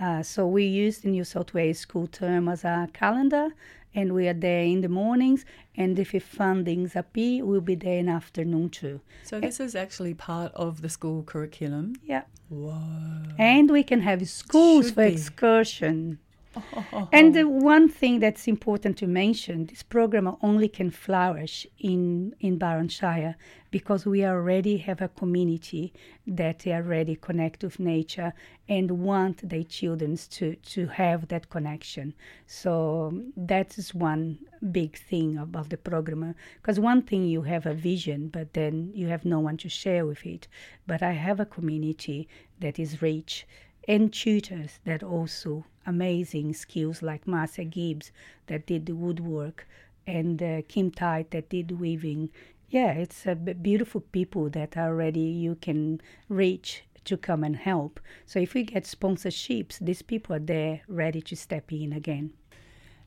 uh, 0.00 0.22
so 0.22 0.46
we 0.46 0.64
use 0.64 0.98
the 0.98 1.08
new 1.08 1.24
south 1.24 1.54
wales 1.54 1.78
school 1.78 2.06
term 2.06 2.48
as 2.48 2.64
a 2.64 2.88
calendar 2.92 3.50
and 3.94 4.12
we 4.12 4.28
are 4.28 4.34
there 4.34 4.62
in 4.62 4.82
the 4.82 4.88
mornings 4.88 5.44
and 5.76 5.98
if 5.98 6.12
fundings 6.12 6.94
appear 6.94 7.44
we'll 7.44 7.60
be 7.60 7.74
there 7.74 7.98
in 7.98 8.08
afternoon 8.08 8.68
too 8.68 9.00
so 9.22 9.40
this 9.40 9.58
is 9.58 9.74
actually 9.74 10.14
part 10.14 10.52
of 10.54 10.82
the 10.82 10.88
school 10.88 11.22
curriculum. 11.22 11.94
yeah 12.04 12.22
Whoa! 12.48 13.22
and 13.38 13.70
we 13.70 13.82
can 13.82 14.00
have 14.02 14.28
schools 14.28 14.86
Should 14.86 14.94
for 14.94 15.04
be. 15.06 15.12
excursion 15.12 16.18
And 17.12 17.34
the 17.34 17.44
one 17.44 17.88
thing 17.88 18.20
that's 18.20 18.48
important 18.48 18.96
to 18.98 19.06
mention, 19.06 19.66
this 19.66 19.82
program 19.82 20.36
only 20.42 20.68
can 20.68 20.90
flourish 20.90 21.66
in 21.78 22.34
in 22.40 22.58
Byron 22.58 22.88
Shire 22.88 23.36
because 23.70 24.06
we 24.06 24.24
already 24.24 24.78
have 24.78 25.02
a 25.02 25.08
community 25.08 25.92
that 26.26 26.66
already 26.66 27.16
connect 27.16 27.62
with 27.62 27.78
nature 27.78 28.32
and 28.68 28.90
want 28.90 29.48
their 29.48 29.64
children 29.64 30.16
to 30.16 30.56
to 30.56 30.86
have 30.86 31.28
that 31.28 31.50
connection. 31.50 32.14
So 32.46 33.22
that 33.36 33.78
is 33.78 33.94
one 33.94 34.38
big 34.72 34.96
thing 34.96 35.38
about 35.38 35.68
the 35.68 35.76
program. 35.76 36.34
Because 36.60 36.80
one 36.80 37.02
thing 37.02 37.24
you 37.24 37.42
have 37.42 37.66
a 37.66 37.74
vision, 37.74 38.28
but 38.28 38.54
then 38.54 38.90
you 38.94 39.08
have 39.08 39.24
no 39.24 39.40
one 39.40 39.56
to 39.58 39.68
share 39.68 40.06
with 40.06 40.24
it. 40.24 40.48
But 40.86 41.02
I 41.02 41.12
have 41.12 41.40
a 41.40 41.46
community 41.46 42.28
that 42.60 42.78
is 42.78 43.02
rich 43.02 43.46
and 43.88 44.12
tutors 44.12 44.80
that 44.84 45.02
also 45.02 45.64
amazing 45.86 46.52
skills 46.52 47.02
like 47.02 47.26
Marcia 47.26 47.64
Gibbs 47.64 48.10
that 48.46 48.66
did 48.66 48.86
the 48.86 48.94
woodwork 48.94 49.66
and 50.06 50.42
uh, 50.42 50.62
Kim 50.68 50.90
Tite 50.90 51.30
that 51.30 51.48
did 51.48 51.80
weaving. 51.80 52.30
Yeah, 52.68 52.92
it's 52.92 53.26
uh, 53.26 53.34
beautiful 53.34 54.00
people 54.00 54.50
that 54.50 54.76
already 54.76 55.20
you 55.20 55.56
can 55.56 56.00
reach 56.28 56.82
to 57.04 57.16
come 57.16 57.44
and 57.44 57.56
help. 57.56 58.00
So 58.24 58.40
if 58.40 58.54
we 58.54 58.64
get 58.64 58.84
sponsorships, 58.84 59.78
these 59.78 60.02
people 60.02 60.34
are 60.34 60.40
there 60.40 60.82
ready 60.88 61.22
to 61.22 61.36
step 61.36 61.72
in 61.72 61.92
again. 61.92 62.32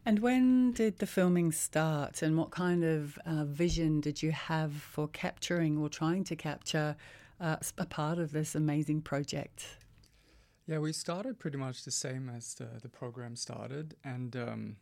And 0.05 0.19
when 0.19 0.71
did 0.71 0.99
the 0.99 1.05
filming 1.05 1.51
start, 1.51 2.21
and 2.21 2.37
what 2.37 2.51
kind 2.51 2.83
of 2.85 3.19
uh, 3.25 3.43
vision 3.43 3.99
did 3.99 4.23
you 4.23 4.31
have 4.31 4.71
for 4.71 5.09
capturing 5.09 5.77
or 5.77 5.89
trying 5.89 6.23
to 6.23 6.35
capture 6.37 6.95
uh, 7.39 7.57
a 7.77 7.85
part 7.85 8.17
of 8.17 8.31
this 8.31 8.55
amazing 8.55 9.01
project? 9.01 9.78
Yeah, 10.69 10.77
we 10.77 10.93
started 10.93 11.39
pretty 11.39 11.57
much 11.57 11.83
the 11.83 11.89
same 11.89 12.29
as 12.29 12.53
the, 12.53 12.67
the 12.79 12.89
program 12.89 13.35
started, 13.35 13.95
and 14.03 14.35
um, 14.35 14.75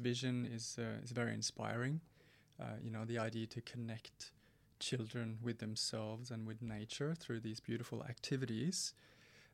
vision 0.00 0.48
is 0.48 0.76
uh, 0.78 1.02
is 1.02 1.10
very 1.10 1.34
inspiring. 1.34 2.00
Uh, 2.60 2.76
you 2.80 2.92
know, 2.92 3.04
the 3.04 3.18
idea 3.18 3.48
to 3.48 3.60
connect 3.60 4.30
children 4.78 5.38
with 5.42 5.58
themselves 5.58 6.30
and 6.30 6.46
with 6.46 6.62
nature 6.62 7.16
through 7.18 7.40
these 7.40 7.58
beautiful 7.58 8.04
activities 8.04 8.92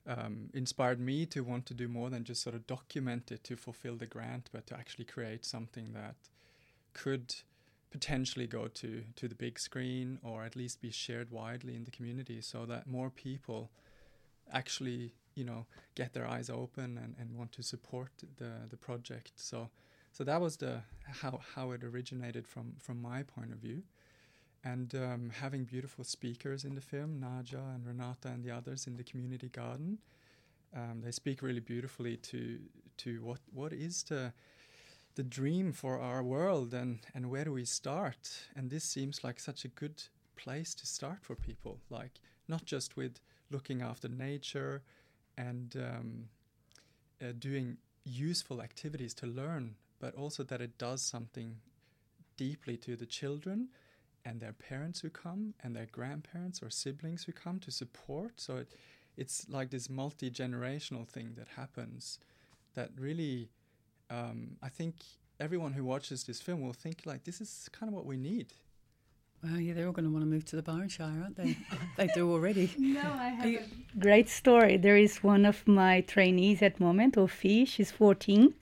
um, 0.06 0.50
inspired 0.52 1.00
me 1.00 1.24
to 1.24 1.40
want 1.40 1.64
to 1.64 1.72
do 1.72 1.88
more 1.88 2.10
than 2.10 2.24
just 2.24 2.42
sort 2.42 2.54
of 2.54 2.66
document 2.66 3.32
it 3.32 3.42
to 3.44 3.56
fulfill 3.56 3.96
the 3.96 4.06
grant, 4.06 4.50
but 4.52 4.66
to 4.66 4.76
actually 4.76 5.06
create 5.06 5.46
something 5.46 5.94
that 5.94 6.16
could 6.92 7.36
potentially 7.90 8.46
go 8.46 8.68
to, 8.68 9.02
to 9.16 9.28
the 9.28 9.34
big 9.34 9.58
screen 9.58 10.18
or 10.22 10.44
at 10.44 10.56
least 10.56 10.82
be 10.82 10.90
shared 10.90 11.30
widely 11.30 11.74
in 11.74 11.84
the 11.84 11.90
community 11.90 12.42
so 12.42 12.66
that 12.66 12.86
more 12.86 13.08
people 13.08 13.70
actually 14.52 15.14
you 15.40 15.46
know 15.50 15.62
get 16.00 16.12
their 16.12 16.26
eyes 16.34 16.48
open 16.50 16.88
and, 17.02 17.12
and 17.18 17.28
want 17.38 17.52
to 17.52 17.62
support 17.62 18.12
the, 18.40 18.52
the 18.72 18.76
project 18.76 19.32
so 19.36 19.58
so 20.12 20.24
that 20.24 20.40
was 20.40 20.56
the 20.58 20.74
how, 21.20 21.40
how 21.54 21.66
it 21.72 21.82
originated 21.82 22.44
from 22.46 22.66
from 22.78 23.00
my 23.10 23.22
point 23.22 23.52
of 23.52 23.58
view 23.58 23.82
and 24.64 24.94
um, 24.94 25.30
having 25.40 25.64
beautiful 25.64 26.04
speakers 26.04 26.64
in 26.64 26.74
the 26.74 26.80
film, 26.80 27.20
Naja 27.20 27.74
and 27.74 27.86
Renata 27.86 28.28
and 28.28 28.44
the 28.44 28.50
others 28.50 28.86
in 28.86 28.96
the 28.96 29.04
community 29.04 29.48
garden. 29.48 29.98
Um, 30.76 31.00
they 31.02 31.10
speak 31.10 31.42
really 31.42 31.60
beautifully 31.60 32.16
to 32.16 32.58
to 32.98 33.22
what 33.22 33.40
what 33.52 33.72
is 33.72 34.02
the 34.04 34.32
the 35.14 35.22
dream 35.22 35.72
for 35.72 35.98
our 35.98 36.22
world 36.22 36.74
and 36.74 37.00
and 37.14 37.30
where 37.30 37.44
do 37.44 37.52
we 37.52 37.64
start? 37.64 38.28
And 38.54 38.70
this 38.70 38.84
seems 38.84 39.24
like 39.24 39.40
such 39.40 39.64
a 39.64 39.68
good 39.68 40.02
place 40.36 40.74
to 40.74 40.86
start 40.86 41.18
for 41.22 41.34
people, 41.34 41.80
like 41.90 42.20
not 42.46 42.64
just 42.64 42.96
with 42.96 43.20
looking 43.50 43.82
after 43.82 44.08
nature 44.08 44.82
and 45.48 45.76
um, 45.76 46.24
uh, 47.22 47.32
doing 47.38 47.78
useful 48.04 48.60
activities 48.60 49.14
to 49.14 49.26
learn, 49.26 49.74
but 49.98 50.14
also 50.14 50.42
that 50.42 50.60
it 50.60 50.78
does 50.78 51.02
something 51.02 51.56
deeply 52.36 52.76
to 52.76 52.96
the 52.96 53.06
children 53.06 53.68
and 54.24 54.40
their 54.40 54.52
parents 54.52 55.00
who 55.00 55.10
come 55.10 55.54
and 55.62 55.74
their 55.74 55.86
grandparents 55.86 56.62
or 56.62 56.70
siblings 56.70 57.24
who 57.24 57.32
come 57.32 57.58
to 57.58 57.70
support. 57.70 58.32
So 58.36 58.58
it, 58.58 58.68
it's 59.16 59.46
like 59.48 59.70
this 59.70 59.88
multi 59.88 60.30
generational 60.30 61.06
thing 61.08 61.32
that 61.38 61.48
happens 61.56 62.18
that 62.74 62.90
really, 62.98 63.48
um, 64.10 64.56
I 64.62 64.68
think 64.68 64.94
everyone 65.38 65.72
who 65.72 65.84
watches 65.84 66.24
this 66.24 66.40
film 66.40 66.60
will 66.60 66.74
think 66.84 67.02
like 67.06 67.24
this 67.24 67.40
is 67.40 67.68
kind 67.72 67.88
of 67.88 67.94
what 67.94 68.06
we 68.06 68.16
need. 68.16 68.52
Well, 69.42 69.58
yeah, 69.58 69.72
they're 69.72 69.86
all 69.86 69.92
going 69.92 70.04
to 70.04 70.10
want 70.10 70.22
to 70.22 70.28
move 70.28 70.44
to 70.46 70.56
the 70.56 70.62
Byron 70.62 70.90
Shire, 70.90 71.18
aren't 71.22 71.36
they? 71.36 71.56
they 71.96 72.08
do 72.08 72.30
already. 72.30 72.70
No, 72.76 73.00
I 73.00 73.28
have 73.28 73.46
a 73.46 73.64
great 73.98 74.28
story. 74.28 74.76
There 74.76 74.98
is 74.98 75.22
one 75.22 75.46
of 75.46 75.66
my 75.66 76.02
trainees 76.02 76.60
at 76.60 76.78
moment, 76.78 77.14
Ofi. 77.14 77.66
She's 77.66 77.90
14, 77.90 78.52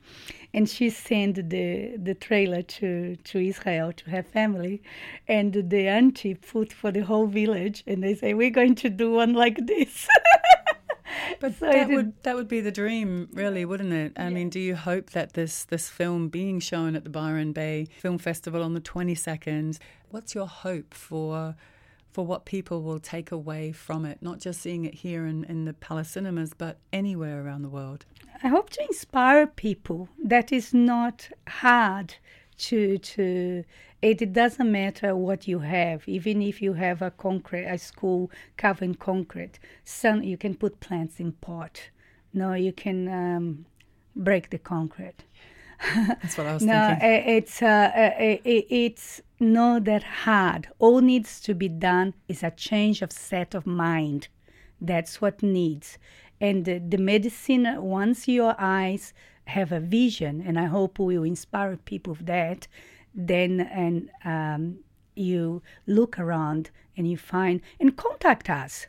and 0.55 0.69
she 0.69 0.91
sent 0.91 1.51
the 1.51 1.97
the 1.97 2.15
trailer 2.15 2.63
to 2.63 3.17
to 3.17 3.39
Israel 3.41 3.93
to 3.93 4.11
her 4.11 4.23
family, 4.23 4.81
and 5.27 5.53
the 5.53 5.89
auntie 5.89 6.35
put 6.35 6.73
for 6.73 6.93
the 6.93 7.01
whole 7.01 7.27
village, 7.27 7.83
and 7.85 8.01
they 8.01 8.15
say 8.15 8.33
we're 8.33 8.51
going 8.51 8.77
to 8.77 8.89
do 8.89 9.11
one 9.11 9.35
like 9.35 9.67
this. 9.67 10.07
But 11.41 11.55
so 11.59 11.71
that 11.71 11.89
would 11.89 12.21
that 12.23 12.35
would 12.37 12.49
be 12.49 12.61
the 12.61 12.73
dream, 12.73 13.29
really, 13.33 13.65
wouldn't 13.65 13.93
it? 13.93 14.13
I 14.17 14.25
yeah. 14.25 14.31
mean, 14.31 14.51
do 14.51 14.59
you 14.59 14.75
hope 14.75 15.11
that 15.11 15.35
this 15.35 15.65
this 15.65 15.89
film 15.89 16.29
being 16.29 16.61
shown 16.61 16.97
at 16.97 17.05
the 17.05 17.11
Byron 17.11 17.53
Bay 17.53 17.87
Film 17.99 18.19
Festival 18.19 18.63
on 18.63 18.75
the 18.75 18.81
twenty 18.81 19.15
second, 19.15 19.79
what's 20.11 20.35
your 20.35 20.47
hope 20.47 20.95
for? 20.95 21.57
For 22.11 22.27
what 22.27 22.47
people 22.47 22.83
will 22.83 22.99
take 22.99 23.31
away 23.31 23.71
from 23.71 24.05
it, 24.05 24.19
not 24.23 24.41
just 24.41 24.61
seeing 24.61 24.87
it 24.87 24.95
here 24.95 25.25
in, 25.27 25.45
in 25.45 25.67
the 25.67 25.75
Palace 25.75 26.09
Cinemas, 26.09 26.53
but 26.53 26.79
anywhere 26.93 27.45
around 27.45 27.63
the 27.63 27.69
world. 27.69 28.07
I 28.43 28.49
hope 28.49 28.71
to 28.71 28.83
inspire 28.83 29.47
people 29.47 30.09
that 30.25 30.51
is 30.51 30.73
not 30.75 31.29
hard 31.47 32.15
to 32.59 32.99
to 32.99 33.65
it, 34.01 34.23
it 34.23 34.33
doesn't 34.33 34.71
matter 34.71 35.17
what 35.17 35.49
you 35.49 35.61
have. 35.61 36.09
Even 36.09 36.41
if 36.41 36.63
you 36.63 36.75
have 36.75 37.03
a 37.03 37.11
concrete 37.11 37.65
a 37.65 37.79
school 37.79 38.31
covered 38.57 38.85
in 38.85 38.95
concrete 38.95 39.59
some 39.85 40.23
you 40.23 40.37
can 40.37 40.55
put 40.55 40.81
plants 40.81 41.19
in 41.21 41.33
pot. 41.33 41.91
No 42.33 42.53
you 42.55 42.73
can 42.73 43.09
um, 43.09 43.67
break 44.15 44.51
the 44.51 44.59
concrete. 44.59 45.25
That's 45.95 46.37
what 46.37 46.49
i 46.49 46.55
was 46.55 46.65
no, 46.65 46.97
thinking. 47.01 47.37
it's 47.37 47.63
uh, 47.63 47.91
it, 48.19 48.67
it's 48.69 49.21
not 49.39 49.85
that 49.85 50.03
hard. 50.03 50.69
All 50.79 51.01
needs 51.01 51.41
to 51.43 51.55
be 51.55 51.69
done 51.69 52.15
is 52.27 52.43
a 52.43 52.51
change 52.51 53.01
of 53.03 53.13
set 53.13 53.55
of 53.55 53.65
mind. 53.65 54.29
That's 54.81 55.21
what 55.21 55.43
needs. 55.43 55.99
And 56.41 56.65
the, 56.65 56.79
the 56.79 56.99
medicine 56.99 57.67
once 57.81 58.29
your 58.29 58.55
eyes 58.59 59.13
have 59.49 59.73
a 59.73 59.81
vision 59.81 60.45
and 60.47 60.59
i 60.61 60.67
hope 60.67 60.99
we 60.99 61.17
will 61.17 61.25
inspire 61.25 61.75
people 61.77 62.13
with 62.13 62.27
that 62.27 62.69
then 63.15 63.61
and 63.61 64.11
um, 64.25 64.79
you 65.15 65.63
look 65.87 66.19
around 66.19 66.71
and 66.97 67.11
you 67.11 67.17
find 67.17 67.61
and 67.81 67.97
contact 67.97 68.49
us. 68.49 68.87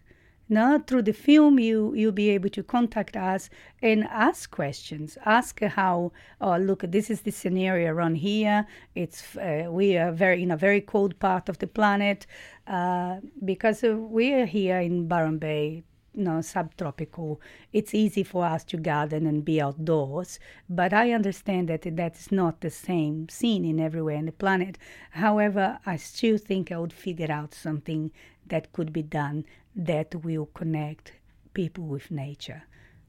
Now 0.51 0.79
through 0.79 1.03
the 1.03 1.13
film 1.13 1.59
you 1.59 1.93
you'll 1.95 2.11
be 2.11 2.29
able 2.29 2.49
to 2.49 2.63
contact 2.63 3.15
us 3.15 3.49
and 3.83 4.03
ask 4.05 4.49
questions. 4.49 5.17
Ask 5.25 5.61
how 5.61 6.11
oh 6.41 6.57
look 6.57 6.81
this 6.87 7.09
is 7.09 7.21
the 7.21 7.31
scenario 7.31 7.91
around 7.91 8.15
here. 8.15 8.65
It's 8.95 9.37
uh, 9.37 9.67
we 9.69 9.97
are 9.97 10.11
very 10.11 10.41
in 10.41 10.51
a 10.51 10.57
very 10.57 10.81
cold 10.81 11.19
part 11.19 11.49
of 11.49 11.59
the 11.59 11.67
planet 11.67 12.25
uh, 12.65 13.17
because 13.45 13.83
uh, 13.83 13.95
we 13.95 14.33
are 14.33 14.47
here 14.47 14.79
in 14.79 15.07
Byron 15.07 15.37
Bay 15.37 15.83
no, 16.13 16.41
subtropical, 16.41 17.39
it's 17.71 17.93
easy 17.93 18.23
for 18.23 18.45
us 18.45 18.63
to 18.65 18.77
garden 18.77 19.25
and 19.25 19.45
be 19.45 19.61
outdoors. 19.61 20.39
But 20.69 20.93
I 20.93 21.11
understand 21.11 21.69
that 21.69 21.83
that's 21.95 22.31
not 22.31 22.61
the 22.61 22.69
same 22.69 23.29
scene 23.29 23.65
in 23.65 23.79
everywhere 23.79 24.15
in 24.15 24.25
the 24.25 24.31
planet. 24.31 24.77
However, 25.11 25.79
I 25.85 25.97
still 25.97 26.37
think 26.37 26.71
I 26.71 26.77
would 26.77 26.93
figure 26.93 27.31
out 27.31 27.53
something 27.53 28.11
that 28.47 28.73
could 28.73 28.91
be 28.91 29.03
done 29.03 29.45
that 29.75 30.15
will 30.23 30.47
connect 30.47 31.13
people 31.53 31.85
with 31.85 32.11
nature. 32.11 32.63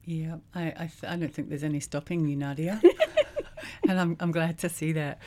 Yeah, 0.05 0.37
I, 0.55 0.67
I, 0.67 0.87
th- 0.87 1.05
I 1.13 1.17
don't 1.17 1.33
think 1.33 1.49
there's 1.49 1.65
any 1.65 1.81
stopping 1.81 2.27
you, 2.27 2.37
Nadia. 2.37 2.81
and 3.89 4.01
I'm, 4.01 4.17
I'm 4.21 4.33
glad 4.33 4.59
to 4.59 4.69
see 4.69 4.93
that. 4.93 5.19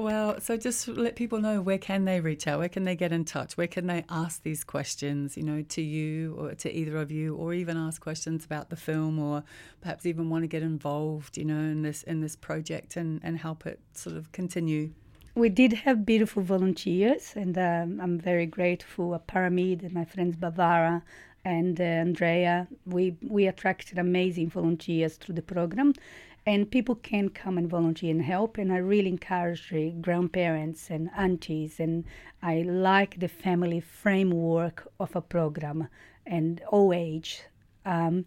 Well, 0.00 0.40
so 0.40 0.56
just 0.56 0.88
let 0.88 1.14
people 1.14 1.40
know 1.40 1.60
where 1.60 1.76
can 1.76 2.06
they 2.06 2.20
reach 2.20 2.46
out, 2.46 2.58
where 2.58 2.70
can 2.70 2.84
they 2.84 2.96
get 2.96 3.12
in 3.12 3.26
touch, 3.26 3.58
where 3.58 3.66
can 3.66 3.86
they 3.86 4.06
ask 4.08 4.42
these 4.42 4.64
questions, 4.64 5.36
you 5.36 5.42
know, 5.42 5.60
to 5.60 5.82
you 5.82 6.34
or 6.38 6.54
to 6.54 6.72
either 6.72 6.96
of 6.96 7.10
you, 7.10 7.36
or 7.36 7.52
even 7.52 7.76
ask 7.76 8.00
questions 8.00 8.46
about 8.46 8.70
the 8.70 8.76
film, 8.76 9.18
or 9.18 9.44
perhaps 9.82 10.06
even 10.06 10.30
want 10.30 10.42
to 10.42 10.48
get 10.48 10.62
involved, 10.62 11.36
you 11.36 11.44
know, 11.44 11.58
in 11.58 11.82
this 11.82 12.02
in 12.04 12.22
this 12.22 12.34
project 12.34 12.96
and 12.96 13.20
and 13.22 13.36
help 13.36 13.66
it 13.66 13.78
sort 13.92 14.16
of 14.16 14.32
continue. 14.32 14.90
We 15.34 15.50
did 15.50 15.74
have 15.74 16.06
beautiful 16.06 16.42
volunteers, 16.42 17.34
and 17.36 17.58
um, 17.58 18.00
I'm 18.00 18.18
very 18.18 18.46
grateful. 18.46 19.22
Paramid 19.28 19.82
and 19.82 19.92
my 19.92 20.06
friends 20.06 20.34
Bavara 20.34 21.02
and 21.44 21.78
uh, 21.78 21.84
Andrea, 21.84 22.68
we 22.86 23.16
we 23.20 23.46
attracted 23.46 23.98
amazing 23.98 24.48
volunteers 24.48 25.16
through 25.16 25.34
the 25.34 25.42
program 25.42 25.92
and 26.50 26.68
people 26.68 26.96
can 26.96 27.28
come 27.28 27.56
and 27.56 27.68
volunteer 27.70 28.10
and 28.10 28.22
help 28.22 28.58
and 28.58 28.72
i 28.72 28.76
really 28.76 29.10
encourage 29.16 29.70
the 29.70 29.90
grandparents 30.06 30.90
and 30.90 31.08
aunties 31.16 31.78
and 31.78 32.04
i 32.42 32.54
like 32.62 33.20
the 33.20 33.28
family 33.28 33.78
framework 33.78 34.76
of 34.98 35.14
a 35.14 35.20
program 35.20 35.88
and 36.26 36.60
all 36.68 36.92
age. 36.92 37.42
Um, 37.84 38.26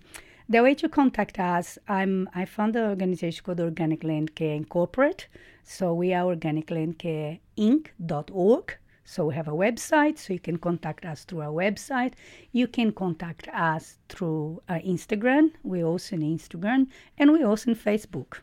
the 0.50 0.64
way 0.64 0.74
to 0.76 0.88
contact 0.88 1.38
us 1.38 1.78
i'm 1.90 2.30
i 2.34 2.46
found 2.46 2.78
an 2.78 2.90
organization 2.90 3.44
called 3.44 3.60
organic 3.60 4.04
land 4.06 4.36
care 4.36 4.56
incorporate. 4.56 5.28
So 5.66 5.94
we 5.94 6.14
are 6.14 6.26
organic 6.26 6.72
land 6.72 7.00
care 7.00 7.40
inc.org 7.58 8.78
so 9.06 9.26
we 9.26 9.36
have 9.36 9.48
a 9.48 9.52
website, 9.52 10.18
so 10.18 10.34
you 10.34 10.40
can 10.40 10.58
contact 10.58 11.06
us 11.06 11.24
through 11.26 11.42
our 11.42 11.52
website. 11.52 12.14
You 12.52 12.68
can 12.68 12.92
contact 12.92 13.48
us 13.50 13.98
through 14.10 14.62
uh, 14.70 14.76
Instagram. 14.76 15.52
We're 15.64 15.86
also 15.86 16.16
on 16.16 16.22
Instagram, 16.22 16.88
and 17.18 17.32
we're 17.32 17.48
also 17.48 17.72
on 17.72 17.76
Facebook. 17.76 18.38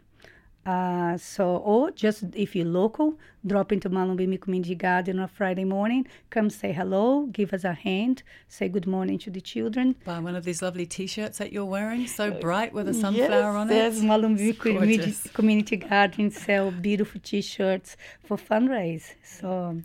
Uh, 0.67 1.17
so, 1.17 1.57
or 1.57 1.91
just 1.91 2.23
if 2.35 2.55
you're 2.55 2.67
local, 2.67 3.19
drop 3.47 3.73
into 3.73 3.89
Mullumbimby 3.89 4.41
Community 4.43 4.75
Garden 4.75 5.19
on 5.19 5.25
a 5.25 5.29
Friday 5.29 5.65
morning. 5.65 6.07
Come 6.29 6.51
say 6.51 6.73
hello, 6.73 7.27
give 7.33 7.55
us 7.55 7.65
a 7.65 7.73
hand, 7.73 8.23
say 8.47 8.69
good 8.69 8.87
morning 8.87 9.19
to 9.21 9.31
the 9.31 9.41
children. 9.41 9.97
Buy 10.05 10.21
one 10.21 10.37
of 10.37 10.45
these 10.45 10.61
lovely 10.61 10.85
T-shirts 10.85 11.39
that 11.39 11.51
you're 11.51 11.65
wearing, 11.65 12.07
so 12.07 12.31
bright 12.31 12.75
with 12.75 12.89
a 12.89 12.95
sunflower 12.95 13.31
yes, 13.31 13.57
on 13.57 13.69
yes, 13.71 13.97
it. 13.97 14.03
Mullumbimby 14.03 14.59
Community. 14.59 15.15
Community 15.33 15.77
Garden 15.79 16.31
sell 16.31 16.71
beautiful 16.71 17.23
T-shirts 17.25 17.97
for 18.23 18.37
fundraise. 18.37 19.15
So, 19.25 19.81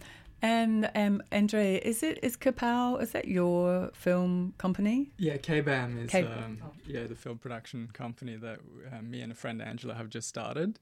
And 0.45 0.91
um, 0.93 1.23
Andre, 1.31 1.77
is 1.77 2.03
it 2.03 2.19
is 2.21 2.38
Kapow? 2.38 3.01
Is 3.01 3.13
that 3.13 3.27
your 3.27 3.89
film 3.95 4.53
company? 4.60 5.12
Yeah, 5.17 5.38
KBAM 5.38 6.03
is 6.03 6.12
K- 6.12 6.21
um, 6.21 6.62
yeah 6.86 7.08
the 7.08 7.15
film 7.15 7.39
production 7.39 7.89
company 7.93 8.36
that 8.36 8.60
uh, 8.91 9.01
me 9.01 9.21
and 9.21 9.31
a 9.31 9.36
friend 9.36 9.60
Angela 9.60 9.95
have 9.95 10.08
just 10.08 10.27
started 10.27 10.77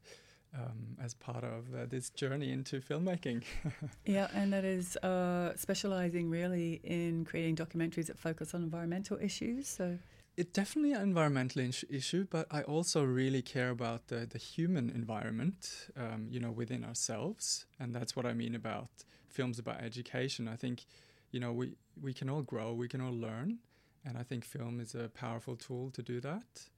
um, 0.54 0.98
as 1.02 1.14
part 1.14 1.46
of 1.46 1.74
uh, 1.74 1.86
this 1.88 2.10
journey 2.10 2.52
into 2.52 2.82
filmmaking. 2.82 3.44
Yeah, 4.06 4.28
and 4.36 4.52
that 4.52 4.66
is 4.66 4.98
uh, 4.98 5.54
specializing 5.56 6.30
really 6.30 6.82
in 6.84 7.24
creating 7.24 7.56
documentaries 7.56 8.08
that 8.08 8.20
focus 8.20 8.54
on 8.54 8.64
environmental 8.64 9.18
issues. 9.22 9.70
So 9.70 9.98
it's 10.36 10.52
definitely 10.52 10.92
an 10.92 11.04
environmental 11.04 11.62
issue, 11.90 12.28
but 12.30 12.48
I 12.52 12.64
also 12.64 13.06
really 13.06 13.42
care 13.42 13.70
about 13.70 14.08
the, 14.08 14.26
the 14.30 14.40
human 14.40 14.90
environment, 14.90 15.88
um, 15.96 16.28
you 16.30 16.42
know, 16.42 16.52
within 16.52 16.84
ourselves, 16.84 17.66
and 17.80 17.96
that's 17.96 18.14
what 18.14 18.26
I 18.26 18.34
mean 18.34 18.56
about 18.56 18.90
films 19.34 19.60
about 19.60 19.82
education. 19.82 20.48
I 20.48 20.56
think, 20.56 20.86
you 21.32 21.40
know, 21.40 21.52
we 21.52 21.76
we 22.02 22.14
can 22.14 22.30
all 22.30 22.44
grow, 22.44 22.74
we 22.74 22.88
can 22.88 23.02
all 23.02 23.18
learn, 23.28 23.60
and 24.06 24.18
I 24.18 24.24
think 24.24 24.46
film 24.46 24.80
is 24.80 24.96
a 24.96 25.10
powerful 25.10 25.56
tool 25.56 25.92
to 25.92 26.02
do 26.02 26.22
that. 26.22 26.70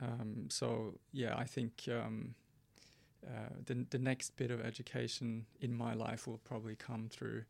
Um, 0.00 0.48
so 0.48 0.94
yeah, 1.12 1.34
I 1.36 1.44
think. 1.44 1.72
Um, 1.88 2.34
uh, 3.26 3.48
the, 3.64 3.86
the 3.88 3.98
next 3.98 4.36
bit 4.36 4.50
of 4.50 4.60
education 4.60 5.46
in 5.60 5.74
my 5.74 5.94
life 5.94 6.26
will 6.26 6.40
probably 6.44 6.76
come 6.76 7.08
through 7.08 7.44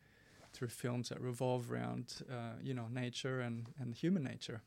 through 0.53 0.69
films 0.69 1.09
that 1.09 1.21
revolve 1.21 1.71
around 1.73 2.23
uh, 2.31 2.57
you 2.63 2.73
know 2.73 2.87
nature 2.89 3.41
and, 3.41 3.67
and 3.81 3.95
human 3.95 4.23
nature. 4.23 4.63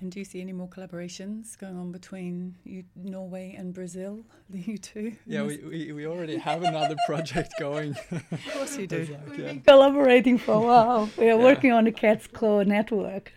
And 0.00 0.10
do 0.12 0.18
you 0.18 0.24
see 0.24 0.40
any 0.40 0.52
more 0.52 0.68
collaborations 0.68 1.58
going 1.58 1.76
on 1.76 1.92
between 1.92 2.54
you, 2.64 2.84
Norway 2.96 3.54
and 3.58 3.72
Brazil, 3.74 4.24
the 4.48 4.58
you 4.70 4.78
two? 4.78 5.16
Yeah, 5.26 5.42
we, 5.42 5.58
we, 5.58 5.92
we 5.92 6.06
already 6.06 6.36
have 6.36 6.62
another 6.62 6.96
project 7.06 7.54
going. 7.58 7.94
of 8.10 8.48
course 8.52 8.76
you 8.78 8.86
do. 8.86 8.96
It's 9.00 9.10
like, 9.10 9.38
yeah, 9.38 9.54
collaborating 9.66 10.38
for 10.38 10.54
a 10.54 10.60
while. 10.60 11.10
We 11.18 11.24
are 11.24 11.28
Yeah. 11.28 11.34
working 11.36 11.72
on 11.72 11.84
the 11.84 11.92
Cat's 11.92 12.26
Claw 12.26 12.62
network. 12.62 13.32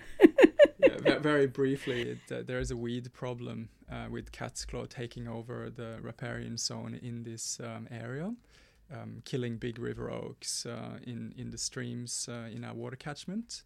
yeah, 0.79 1.17
very 1.19 1.47
briefly, 1.47 2.01
it, 2.01 2.31
uh, 2.31 2.43
there 2.45 2.59
is 2.59 2.71
a 2.71 2.77
weed 2.77 3.11
problem 3.13 3.69
uh, 3.91 4.05
with 4.09 4.31
cat's 4.31 4.65
claw 4.65 4.85
taking 4.85 5.27
over 5.27 5.69
the 5.69 5.97
riparian 6.01 6.57
zone 6.57 6.97
in 7.01 7.23
this 7.23 7.59
um, 7.63 7.87
area, 7.91 8.33
um, 8.91 9.21
killing 9.25 9.57
big 9.57 9.77
river 9.79 10.09
oaks 10.09 10.65
uh, 10.65 10.97
in 11.05 11.33
in 11.37 11.51
the 11.51 11.57
streams 11.57 12.27
uh, 12.31 12.47
in 12.51 12.63
our 12.63 12.73
water 12.73 12.95
catchment, 12.95 13.63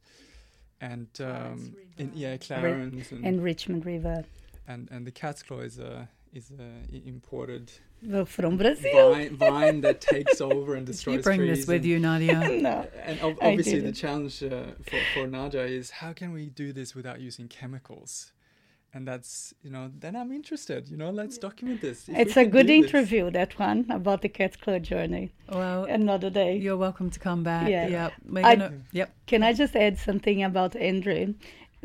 and 0.81 1.07
um, 1.21 1.75
in, 1.97 2.11
yeah, 2.15 2.37
Clarence 2.37 3.11
and, 3.11 3.25
and 3.25 3.43
Richmond 3.43 3.85
River. 3.85 4.23
and 4.67 4.87
and 4.91 5.05
the 5.07 5.11
cat's 5.11 5.41
claw 5.43 5.59
is 5.59 5.79
a 5.79 6.07
is 6.33 6.51
a 6.51 6.63
i- 6.93 7.01
imported 7.07 7.71
Well, 8.03 8.25
from 8.25 8.57
Brazil. 8.57 9.13
vine, 9.13 9.35
vine 9.37 9.81
that 9.81 10.01
takes 10.01 10.39
over 10.41 10.75
and 10.75 10.85
Did 10.85 10.91
destroys 10.93 11.15
you 11.17 11.21
bring 11.23 11.39
trees 11.39 11.59
this 11.59 11.67
with 11.67 11.77
and- 11.77 11.85
you, 11.85 11.99
Nadia? 11.99 12.39
no. 12.61 12.87
And 13.03 13.19
ob- 13.21 13.37
obviously, 13.41 13.79
the 13.79 13.91
challenge 13.91 14.43
uh, 14.43 14.49
for, 14.83 14.99
for 15.13 15.27
Naja 15.27 15.67
is 15.67 15.89
how 15.89 16.13
can 16.13 16.31
we 16.33 16.47
do 16.47 16.71
this 16.73 16.93
without 16.93 17.19
using 17.21 17.47
chemicals? 17.47 18.31
And 18.97 19.07
that's, 19.07 19.53
you 19.61 19.69
know, 19.69 19.91
then 19.99 20.15
I'm 20.15 20.31
interested, 20.31 20.87
you 20.89 20.97
know, 20.97 21.11
let's 21.11 21.37
document 21.37 21.81
this. 21.81 22.09
If 22.09 22.17
It's 22.17 22.35
a 22.35 22.45
good 22.47 22.65
do 22.65 22.81
this- 22.81 22.91
interview, 22.91 23.29
that 23.29 23.59
one, 23.59 23.85
about 23.91 24.23
the 24.23 24.29
Cat's 24.29 24.57
Claw 24.57 24.79
journey. 24.79 25.29
Well, 25.51 25.83
Another 25.85 26.31
day. 26.31 26.57
you're 26.57 26.77
welcome 26.77 27.11
to 27.11 27.19
come 27.19 27.43
back. 27.43 27.69
Yeah. 27.69 27.87
Yep. 27.87 28.13
I- 28.43 28.55
gonna, 28.55 28.73
yep. 28.91 29.09
Can 29.27 29.43
I 29.43 29.53
just 29.53 29.75
add 29.75 29.99
something 29.99 30.43
about 30.43 30.75
Andre? 30.75 31.35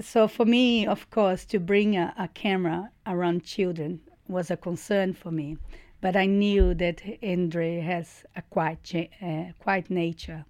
So 0.01 0.27
for 0.27 0.47
me, 0.47 0.87
of 0.87 1.11
course, 1.11 1.45
to 1.53 1.61
bring 1.61 1.99
a, 1.99 2.15
a 2.19 2.29
camera 2.29 2.91
around 3.07 3.45
children 3.45 4.01
was 4.27 4.51
a 4.51 4.57
concern 4.57 5.13
for 5.13 5.31
me, 5.31 5.59
but 6.01 6.17
I 6.17 6.25
knew 6.25 6.73
that 6.77 7.03
Andre 7.23 7.81
has 7.81 8.25
a 8.35 8.41
quiet, 8.41 8.83
cha- 8.85 9.13
uh, 9.21 9.53
quiet 9.59 9.91
nature, 9.91 10.47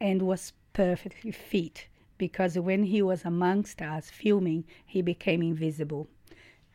and 0.00 0.22
was 0.22 0.54
perfectly 0.72 1.32
fit 1.32 1.88
because 2.26 2.54
when 2.68 2.82
he 2.84 3.00
was 3.02 3.24
amongst 3.24 3.82
us 3.82 4.04
filming, 4.08 4.62
he 4.86 5.00
became 5.02 5.42
invisible 5.42 6.04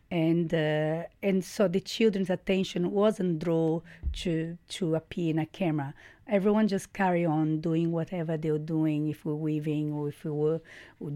and 0.09 0.53
uh, 0.53 1.03
and 1.21 1.43
so 1.43 1.67
the 1.67 1.79
children's 1.79 2.29
attention 2.29 2.91
wasn't 2.91 3.39
drawn 3.39 3.81
to 4.13 4.57
to 4.69 4.95
appear 4.95 5.31
in 5.31 5.39
a 5.39 5.45
camera. 5.45 5.93
Everyone 6.27 6.67
just 6.67 6.91
carry 6.91 7.25
on 7.25 7.61
doing 7.61 7.91
whatever 7.91 8.35
they 8.37 8.51
were 8.51 8.67
doing, 8.75 9.07
if 9.07 9.23
we're 9.25 9.33
weaving 9.49 9.93
or 9.93 10.09
if 10.09 10.25
we 10.25 10.31
were 10.31 10.61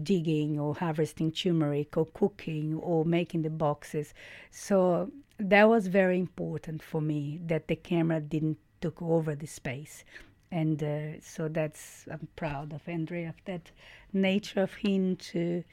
digging 0.02 0.58
or 0.58 0.74
harvesting 0.74 1.30
turmeric 1.30 1.96
or 1.96 2.06
cooking 2.06 2.76
or 2.76 3.04
making 3.04 3.42
the 3.42 3.50
boxes. 3.50 4.14
So 4.50 5.10
that 5.38 5.68
was 5.68 5.86
very 5.88 6.18
important 6.18 6.82
for 6.82 7.00
me 7.00 7.38
that 7.46 7.68
the 7.68 7.76
camera 7.76 8.20
didn't 8.20 8.58
took 8.80 9.02
over 9.02 9.34
the 9.34 9.46
space. 9.46 10.04
And 10.52 10.82
uh, 10.82 11.20
so 11.22 11.48
that's 11.48 12.04
I'm 12.12 12.28
proud 12.36 12.72
of 12.74 12.82
Andre 12.86 13.24
of 13.24 13.36
that 13.46 13.70
nature 14.12 14.62
of 14.62 14.74
him 14.74 15.16
to 15.32 15.64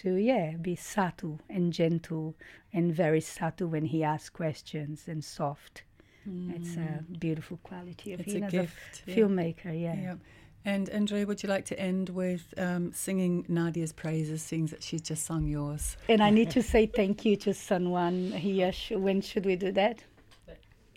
to 0.00 0.14
yeah 0.16 0.56
be 0.60 0.74
subtle 0.76 1.38
and 1.48 1.72
gentle 1.72 2.34
and 2.72 2.92
very 2.92 3.20
subtle 3.20 3.68
when 3.68 3.84
he 3.84 4.02
asks 4.02 4.30
questions 4.30 5.04
and 5.06 5.22
soft. 5.24 5.84
It's 6.26 6.76
a 6.76 7.04
beautiful 7.18 7.58
quality 7.62 8.14
of 8.14 8.20
It's 8.20 8.32
him 8.32 8.42
a 8.42 8.46
as 8.46 8.52
gift. 8.52 9.02
a 9.06 9.10
yeah. 9.10 9.16
filmmaker. 9.16 9.80
Yeah. 9.80 9.94
Yeah. 9.94 10.14
And 10.64 10.88
Andre, 10.90 11.24
would 11.26 11.42
you 11.42 11.48
like 11.50 11.66
to 11.66 11.78
end 11.78 12.08
with 12.08 12.54
um, 12.56 12.92
singing 12.92 13.44
Nadia's 13.48 13.92
praises, 13.92 14.42
seeing 14.42 14.64
that 14.66 14.82
she's 14.82 15.02
just 15.02 15.26
sung 15.26 15.46
yours? 15.46 15.98
And 16.08 16.22
I 16.22 16.30
need 16.30 16.50
to 16.52 16.62
say 16.62 16.86
thank 16.86 17.26
you 17.26 17.36
to 17.36 17.52
someone 17.52 18.32
here. 18.32 18.72
When 18.90 19.20
should 19.20 19.44
we 19.44 19.56
do 19.56 19.70
that? 19.72 20.02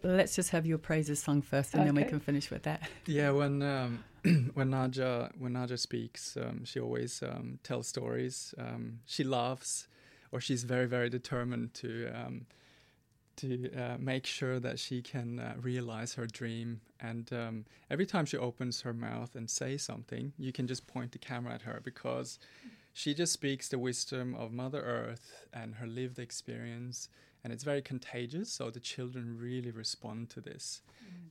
Let's 0.04 0.36
just 0.36 0.52
have 0.52 0.66
your 0.66 0.78
praises 0.78 1.20
sung 1.20 1.42
first, 1.42 1.74
and 1.74 1.86
then 1.86 1.96
we 1.96 2.04
can 2.04 2.20
finish 2.20 2.50
with 2.52 2.64
that. 2.64 2.82
Yeah, 3.06 3.32
when 3.32 3.62
um, 3.62 4.04
when 4.54 4.72
Naja 4.72 5.32
when 5.38 5.54
Naja 5.54 5.78
speaks, 5.80 6.38
um, 6.38 6.66
she 6.66 6.80
always 6.80 7.24
um, 7.24 7.60
tells 7.64 7.88
stories. 7.88 8.54
Um, 8.58 9.00
she 9.06 9.24
laughs, 9.24 9.88
or 10.32 10.40
she's 10.40 10.64
very 10.64 10.86
very 10.88 11.10
determined 11.10 11.74
to 11.76 12.12
um, 12.14 12.46
to 13.38 13.72
uh, 13.74 13.98
make 14.00 14.26
sure 14.26 14.60
that 14.60 14.80
she 14.80 15.02
can 15.02 15.40
uh, 15.40 15.54
realize 15.62 16.16
her 16.16 16.26
dream. 16.26 16.82
And 17.00 17.32
um, 17.32 17.66
every 17.90 18.06
time 18.06 18.26
she 18.26 18.38
opens 18.38 18.82
her 18.82 18.94
mouth 18.94 19.36
and 19.36 19.50
say 19.50 19.78
something, 19.78 20.34
you 20.38 20.52
can 20.52 20.68
just 20.68 20.88
point 20.88 21.12
the 21.12 21.20
camera 21.20 21.54
at 21.54 21.62
her 21.62 21.80
because 21.84 22.40
she 22.94 23.14
just 23.14 23.32
speaks 23.32 23.70
the 23.70 23.78
wisdom 23.78 24.36
of 24.36 24.52
Mother 24.52 24.82
Earth 24.82 25.46
and 25.54 25.76
her 25.76 25.86
lived 25.88 26.18
experience. 26.20 27.10
And 27.48 27.54
it's 27.54 27.64
very 27.64 27.82
contagious, 27.82 28.52
so 28.52 28.70
the 28.70 28.82
children 28.82 29.38
really 29.40 29.72
respond 29.72 30.30
to 30.32 30.42
this. 30.42 30.82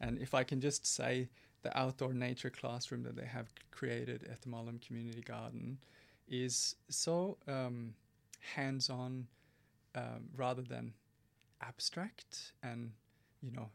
And 0.00 0.18
if 0.18 0.33
I 0.33 0.44
can 0.44 0.62
just 0.62 0.87
say, 0.87 1.29
the 1.61 1.79
outdoor 1.79 2.14
nature 2.14 2.48
classroom 2.48 3.02
that 3.02 3.16
they 3.16 3.26
have 3.26 3.48
created 3.70 4.26
at 4.33 4.40
the 4.40 4.48
Mullum 4.48 4.81
Community 4.81 5.20
Garden 5.20 5.76
is 6.26 6.74
so 6.88 7.37
um, 7.46 7.92
hands 8.40 8.88
on 8.88 9.26
um, 9.94 10.31
rather 10.35 10.62
than 10.62 10.94
abstract 11.61 12.52
and, 12.62 12.92
you 13.42 13.50
know, 13.50 13.68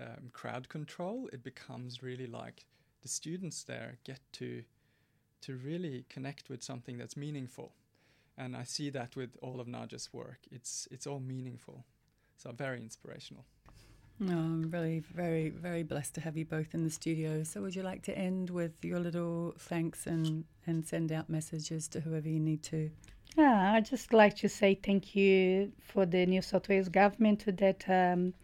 um, 0.00 0.30
crowd 0.32 0.68
control. 0.68 1.28
It 1.32 1.42
becomes 1.42 2.00
really 2.00 2.28
like 2.28 2.64
the 3.02 3.08
students 3.08 3.64
there 3.64 3.98
get 4.04 4.20
to 4.34 4.62
to 5.40 5.56
really 5.56 6.04
connect 6.08 6.48
with 6.48 6.62
something 6.62 6.96
that's 6.96 7.16
meaningful. 7.16 7.72
And 8.36 8.56
I 8.56 8.64
see 8.64 8.90
that 8.90 9.14
with 9.14 9.36
all 9.42 9.60
of 9.60 9.66
Naja's 9.66 10.12
work. 10.12 10.40
It's 10.50 10.88
it's 10.90 11.06
all 11.06 11.20
meaningful. 11.20 11.84
So 12.36 12.50
very 12.52 12.80
inspirational. 12.80 13.44
No, 14.18 14.34
I'm 14.34 14.70
really 14.70 15.00
very, 15.00 15.48
very 15.50 15.82
blessed 15.82 16.14
to 16.14 16.20
have 16.20 16.36
you 16.36 16.44
both 16.44 16.74
in 16.74 16.84
the 16.84 16.90
studio. 16.90 17.42
So, 17.42 17.60
would 17.62 17.74
you 17.74 17.82
like 17.82 18.02
to 18.02 18.16
end 18.16 18.50
with 18.50 18.72
your 18.82 19.00
little 19.00 19.54
thanks 19.58 20.06
and, 20.06 20.44
and 20.66 20.86
send 20.86 21.10
out 21.10 21.28
messages 21.28 21.88
to 21.88 22.00
whoever 22.00 22.28
you 22.28 22.38
need 22.38 22.62
to? 22.64 22.90
Yeah, 23.36 23.72
I'd 23.74 23.86
just 23.86 24.12
like 24.12 24.36
to 24.36 24.48
say 24.48 24.74
thank 24.74 25.16
you 25.16 25.72
for 25.80 26.06
the 26.06 26.26
New 26.26 26.42
South 26.42 26.68
Wales 26.68 26.88
government 26.88 27.44
that 27.56 27.84
um, 27.88 28.34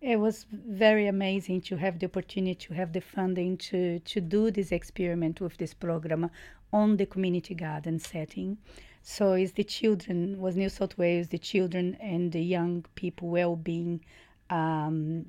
it 0.00 0.16
was 0.20 0.46
very 0.52 1.06
amazing 1.06 1.62
to 1.62 1.76
have 1.76 1.98
the 1.98 2.06
opportunity 2.06 2.54
to 2.66 2.74
have 2.74 2.92
the 2.92 3.00
funding 3.00 3.56
to, 3.56 3.98
to 4.00 4.20
do 4.20 4.50
this 4.50 4.70
experiment 4.70 5.40
with 5.40 5.56
this 5.56 5.72
program 5.72 6.30
on 6.72 6.96
the 6.98 7.06
community 7.06 7.54
garden 7.54 7.98
setting. 7.98 8.58
So 9.06 9.34
it's 9.34 9.52
the 9.52 9.64
children, 9.64 10.40
was 10.40 10.56
New 10.56 10.70
South 10.70 10.96
Wales, 10.96 11.28
the 11.28 11.38
children 11.38 11.94
and 12.00 12.32
the 12.32 12.42
young 12.42 12.86
people 12.94 13.28
well-being 13.28 14.00
um, 14.48 15.26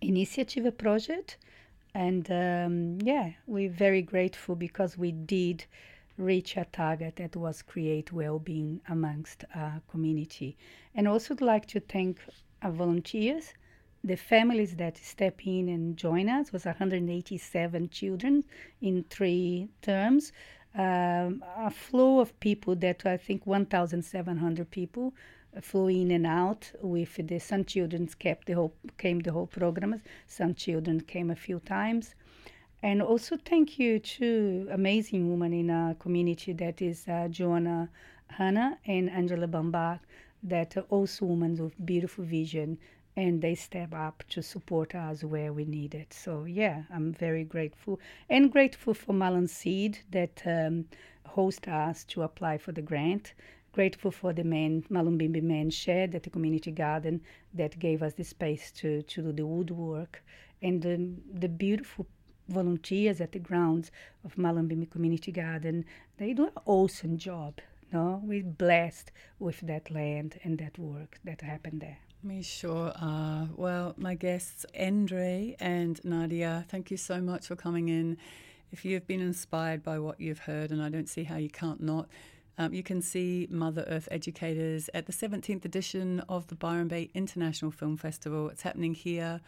initiative, 0.00 0.76
project. 0.76 1.36
And 1.94 2.28
um, 2.28 2.98
yeah, 3.02 3.34
we're 3.46 3.70
very 3.70 4.02
grateful 4.02 4.56
because 4.56 4.98
we 4.98 5.12
did 5.12 5.64
reach 6.18 6.56
a 6.56 6.66
target 6.72 7.16
that 7.16 7.36
was 7.36 7.62
create 7.62 8.12
well-being 8.12 8.80
amongst 8.88 9.44
our 9.54 9.80
community. 9.88 10.56
And 10.92 11.06
also 11.06 11.34
would 11.34 11.40
like 11.42 11.66
to 11.66 11.78
thank 11.78 12.18
uh, 12.62 12.72
volunteers. 12.72 13.54
The 14.02 14.16
families 14.16 14.74
that 14.76 14.96
step 14.96 15.46
in 15.46 15.68
and 15.68 15.96
join 15.96 16.28
us 16.28 16.52
was 16.52 16.64
187 16.64 17.90
children 17.90 18.44
in 18.80 19.04
three 19.04 19.68
terms. 19.82 20.32
Um, 20.74 21.42
a 21.56 21.70
flow 21.70 22.20
of 22.20 22.38
people 22.38 22.76
that 22.76 23.04
I 23.04 23.16
think 23.16 23.46
1,700 23.46 24.70
people 24.70 25.12
flew 25.60 25.88
in 25.88 26.12
and 26.12 26.26
out 26.26 26.70
with 26.80 27.26
the 27.26 27.40
Sun 27.40 27.64
Children 27.64 28.08
kept 28.18 28.46
the 28.46 28.52
whole 28.52 28.72
came 28.96 29.18
the 29.20 29.32
whole 29.32 29.48
program. 29.48 30.00
Sun 30.28 30.54
Children 30.54 31.00
came 31.00 31.30
a 31.30 31.36
few 31.36 31.58
times. 31.60 32.14
And 32.82 33.02
also 33.02 33.36
thank 33.36 33.78
you 33.78 33.98
to 33.98 34.68
amazing 34.70 35.28
women 35.28 35.52
in 35.52 35.70
our 35.70 35.94
community 35.94 36.52
that 36.54 36.80
is 36.80 37.06
uh, 37.08 37.28
Joanna 37.28 37.90
Hanna 38.28 38.78
and 38.86 39.10
Angela 39.10 39.48
Bambach 39.48 40.00
that 40.42 40.76
are 40.76 40.86
also 40.88 41.26
women 41.26 41.56
with 41.56 41.74
beautiful 41.84 42.24
vision 42.24 42.78
and 43.16 43.42
they 43.42 43.54
step 43.54 43.92
up 43.92 44.22
to 44.30 44.42
support 44.42 44.94
us 44.94 45.24
where 45.24 45.52
we 45.52 45.64
need 45.64 45.94
it. 45.94 46.12
So 46.12 46.44
yeah, 46.44 46.82
I'm 46.92 47.12
very 47.12 47.44
grateful 47.44 48.00
and 48.28 48.52
grateful 48.52 48.94
for 48.94 49.12
Mullum 49.12 49.48
Seed 49.48 49.98
that 50.10 50.42
um, 50.46 50.86
host 51.26 51.68
us 51.68 52.04
to 52.04 52.22
apply 52.22 52.58
for 52.58 52.72
the 52.72 52.82
grant. 52.82 53.34
Grateful 53.72 54.10
for 54.10 54.32
the 54.32 54.44
man, 54.44 54.82
Mullumbimby 54.90 55.42
Man 55.42 55.70
Shed 55.70 56.14
at 56.14 56.24
the 56.24 56.30
community 56.30 56.72
garden 56.72 57.20
that 57.54 57.78
gave 57.78 58.02
us 58.02 58.14
the 58.14 58.24
space 58.24 58.72
to, 58.72 59.02
to 59.02 59.22
do 59.22 59.32
the 59.32 59.46
woodwork 59.46 60.22
and 60.60 60.82
the, 60.82 61.10
the 61.32 61.48
beautiful 61.48 62.06
volunteers 62.48 63.20
at 63.20 63.32
the 63.32 63.38
grounds 63.38 63.92
of 64.24 64.34
Mullumbimby 64.36 64.90
Community 64.90 65.30
Garden. 65.30 65.84
They 66.18 66.32
do 66.32 66.46
an 66.46 66.52
awesome 66.66 67.16
job. 67.16 67.60
No, 67.92 68.20
we're 68.24 68.42
blessed 68.42 69.12
with 69.38 69.60
that 69.60 69.90
land 69.90 70.38
and 70.44 70.58
that 70.58 70.78
work 70.78 71.18
that 71.24 71.40
happened 71.40 71.80
there. 71.80 71.98
We 72.22 72.42
sure. 72.42 72.92
Well, 73.56 73.94
my 73.96 74.14
guests, 74.14 74.66
Endre 74.78 75.56
and 75.58 75.98
Nadia, 76.04 76.66
thank 76.68 76.90
you 76.90 76.98
so 76.98 77.18
much 77.20 77.46
for 77.46 77.56
coming 77.56 77.88
in. 77.88 78.18
If 78.72 78.84
you've 78.84 79.06
been 79.06 79.22
inspired 79.22 79.82
by 79.82 79.98
what 79.98 80.20
you've 80.20 80.40
heard, 80.40 80.70
and 80.70 80.82
I 80.82 80.90
don't 80.90 81.08
see 81.08 81.24
how 81.24 81.36
you 81.36 81.48
can't 81.48 81.82
not, 81.82 82.08
um, 82.58 82.74
you 82.74 82.82
can 82.82 83.00
see 83.00 83.48
Mother 83.50 83.86
Earth 83.88 84.06
Educators 84.10 84.90
at 84.92 85.06
the 85.06 85.14
17th 85.14 85.64
edition 85.64 86.20
of 86.28 86.46
the 86.48 86.54
Byron 86.54 86.88
Bay 86.88 87.08
International 87.14 87.70
Film 87.70 87.96
Festival. 87.96 88.50
It's 88.50 88.62
happening 88.62 88.92
here 88.92 89.40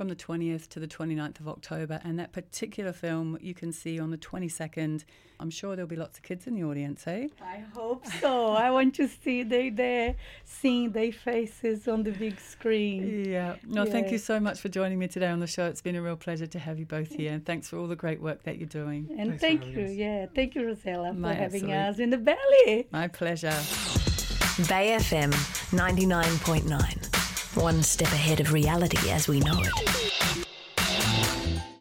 from 0.00 0.08
the 0.08 0.16
20th 0.16 0.66
to 0.68 0.80
the 0.80 0.86
29th 0.88 1.40
of 1.40 1.46
October. 1.48 2.00
And 2.04 2.18
that 2.18 2.32
particular 2.32 2.90
film 2.94 3.36
you 3.42 3.52
can 3.52 3.70
see 3.70 4.00
on 4.00 4.10
the 4.10 4.16
22nd. 4.16 5.04
I'm 5.38 5.50
sure 5.50 5.76
there'll 5.76 5.90
be 5.90 5.94
lots 5.96 6.16
of 6.16 6.22
kids 6.24 6.46
in 6.46 6.54
the 6.54 6.64
audience, 6.64 7.06
eh? 7.06 7.28
I 7.42 7.58
hope 7.74 8.06
so. 8.18 8.52
I 8.52 8.70
want 8.70 8.94
to 8.94 9.06
see 9.06 9.42
they 9.42 9.68
there 9.68 10.14
seeing 10.46 10.92
their 10.92 11.12
faces 11.12 11.86
on 11.86 12.02
the 12.02 12.12
big 12.12 12.40
screen. 12.40 13.26
Yeah. 13.28 13.56
No, 13.66 13.84
Yeah. 13.84 13.90
thank 13.92 14.10
you 14.10 14.16
so 14.16 14.40
much 14.40 14.58
for 14.58 14.70
joining 14.70 14.98
me 14.98 15.06
today 15.06 15.26
on 15.28 15.38
the 15.40 15.46
show. 15.46 15.66
It's 15.66 15.82
been 15.82 15.96
a 15.96 16.00
real 16.02 16.16
pleasure 16.16 16.46
to 16.46 16.58
have 16.58 16.78
you 16.78 16.86
both 16.86 17.10
here. 17.12 17.34
And 17.34 17.44
thanks 17.44 17.68
for 17.68 17.76
all 17.76 17.86
the 17.86 17.94
great 17.94 18.22
work 18.22 18.42
that 18.44 18.56
you're 18.56 18.68
doing. 18.68 19.06
And 19.18 19.38
Thanks 19.38 19.42
thank 19.42 19.66
you, 19.66 19.84
us. 19.84 19.90
yeah, 19.92 20.26
thank 20.34 20.54
you, 20.54 20.64
Rosella, 20.64 21.08
for 21.12 21.18
My 21.18 21.34
having 21.34 21.70
absolute- 21.70 21.88
us 21.90 21.98
in 21.98 22.08
the 22.08 22.16
belly. 22.16 22.88
My 22.90 23.06
pleasure. 23.06 23.50
Bay 24.66 24.96
FM 24.98 25.30
99.9. 25.72 27.09
One 27.54 27.82
step 27.82 28.08
ahead 28.12 28.38
of 28.38 28.52
reality 28.52 29.10
as 29.10 29.26
we 29.26 29.40
know 29.40 29.58
it. 29.58 29.99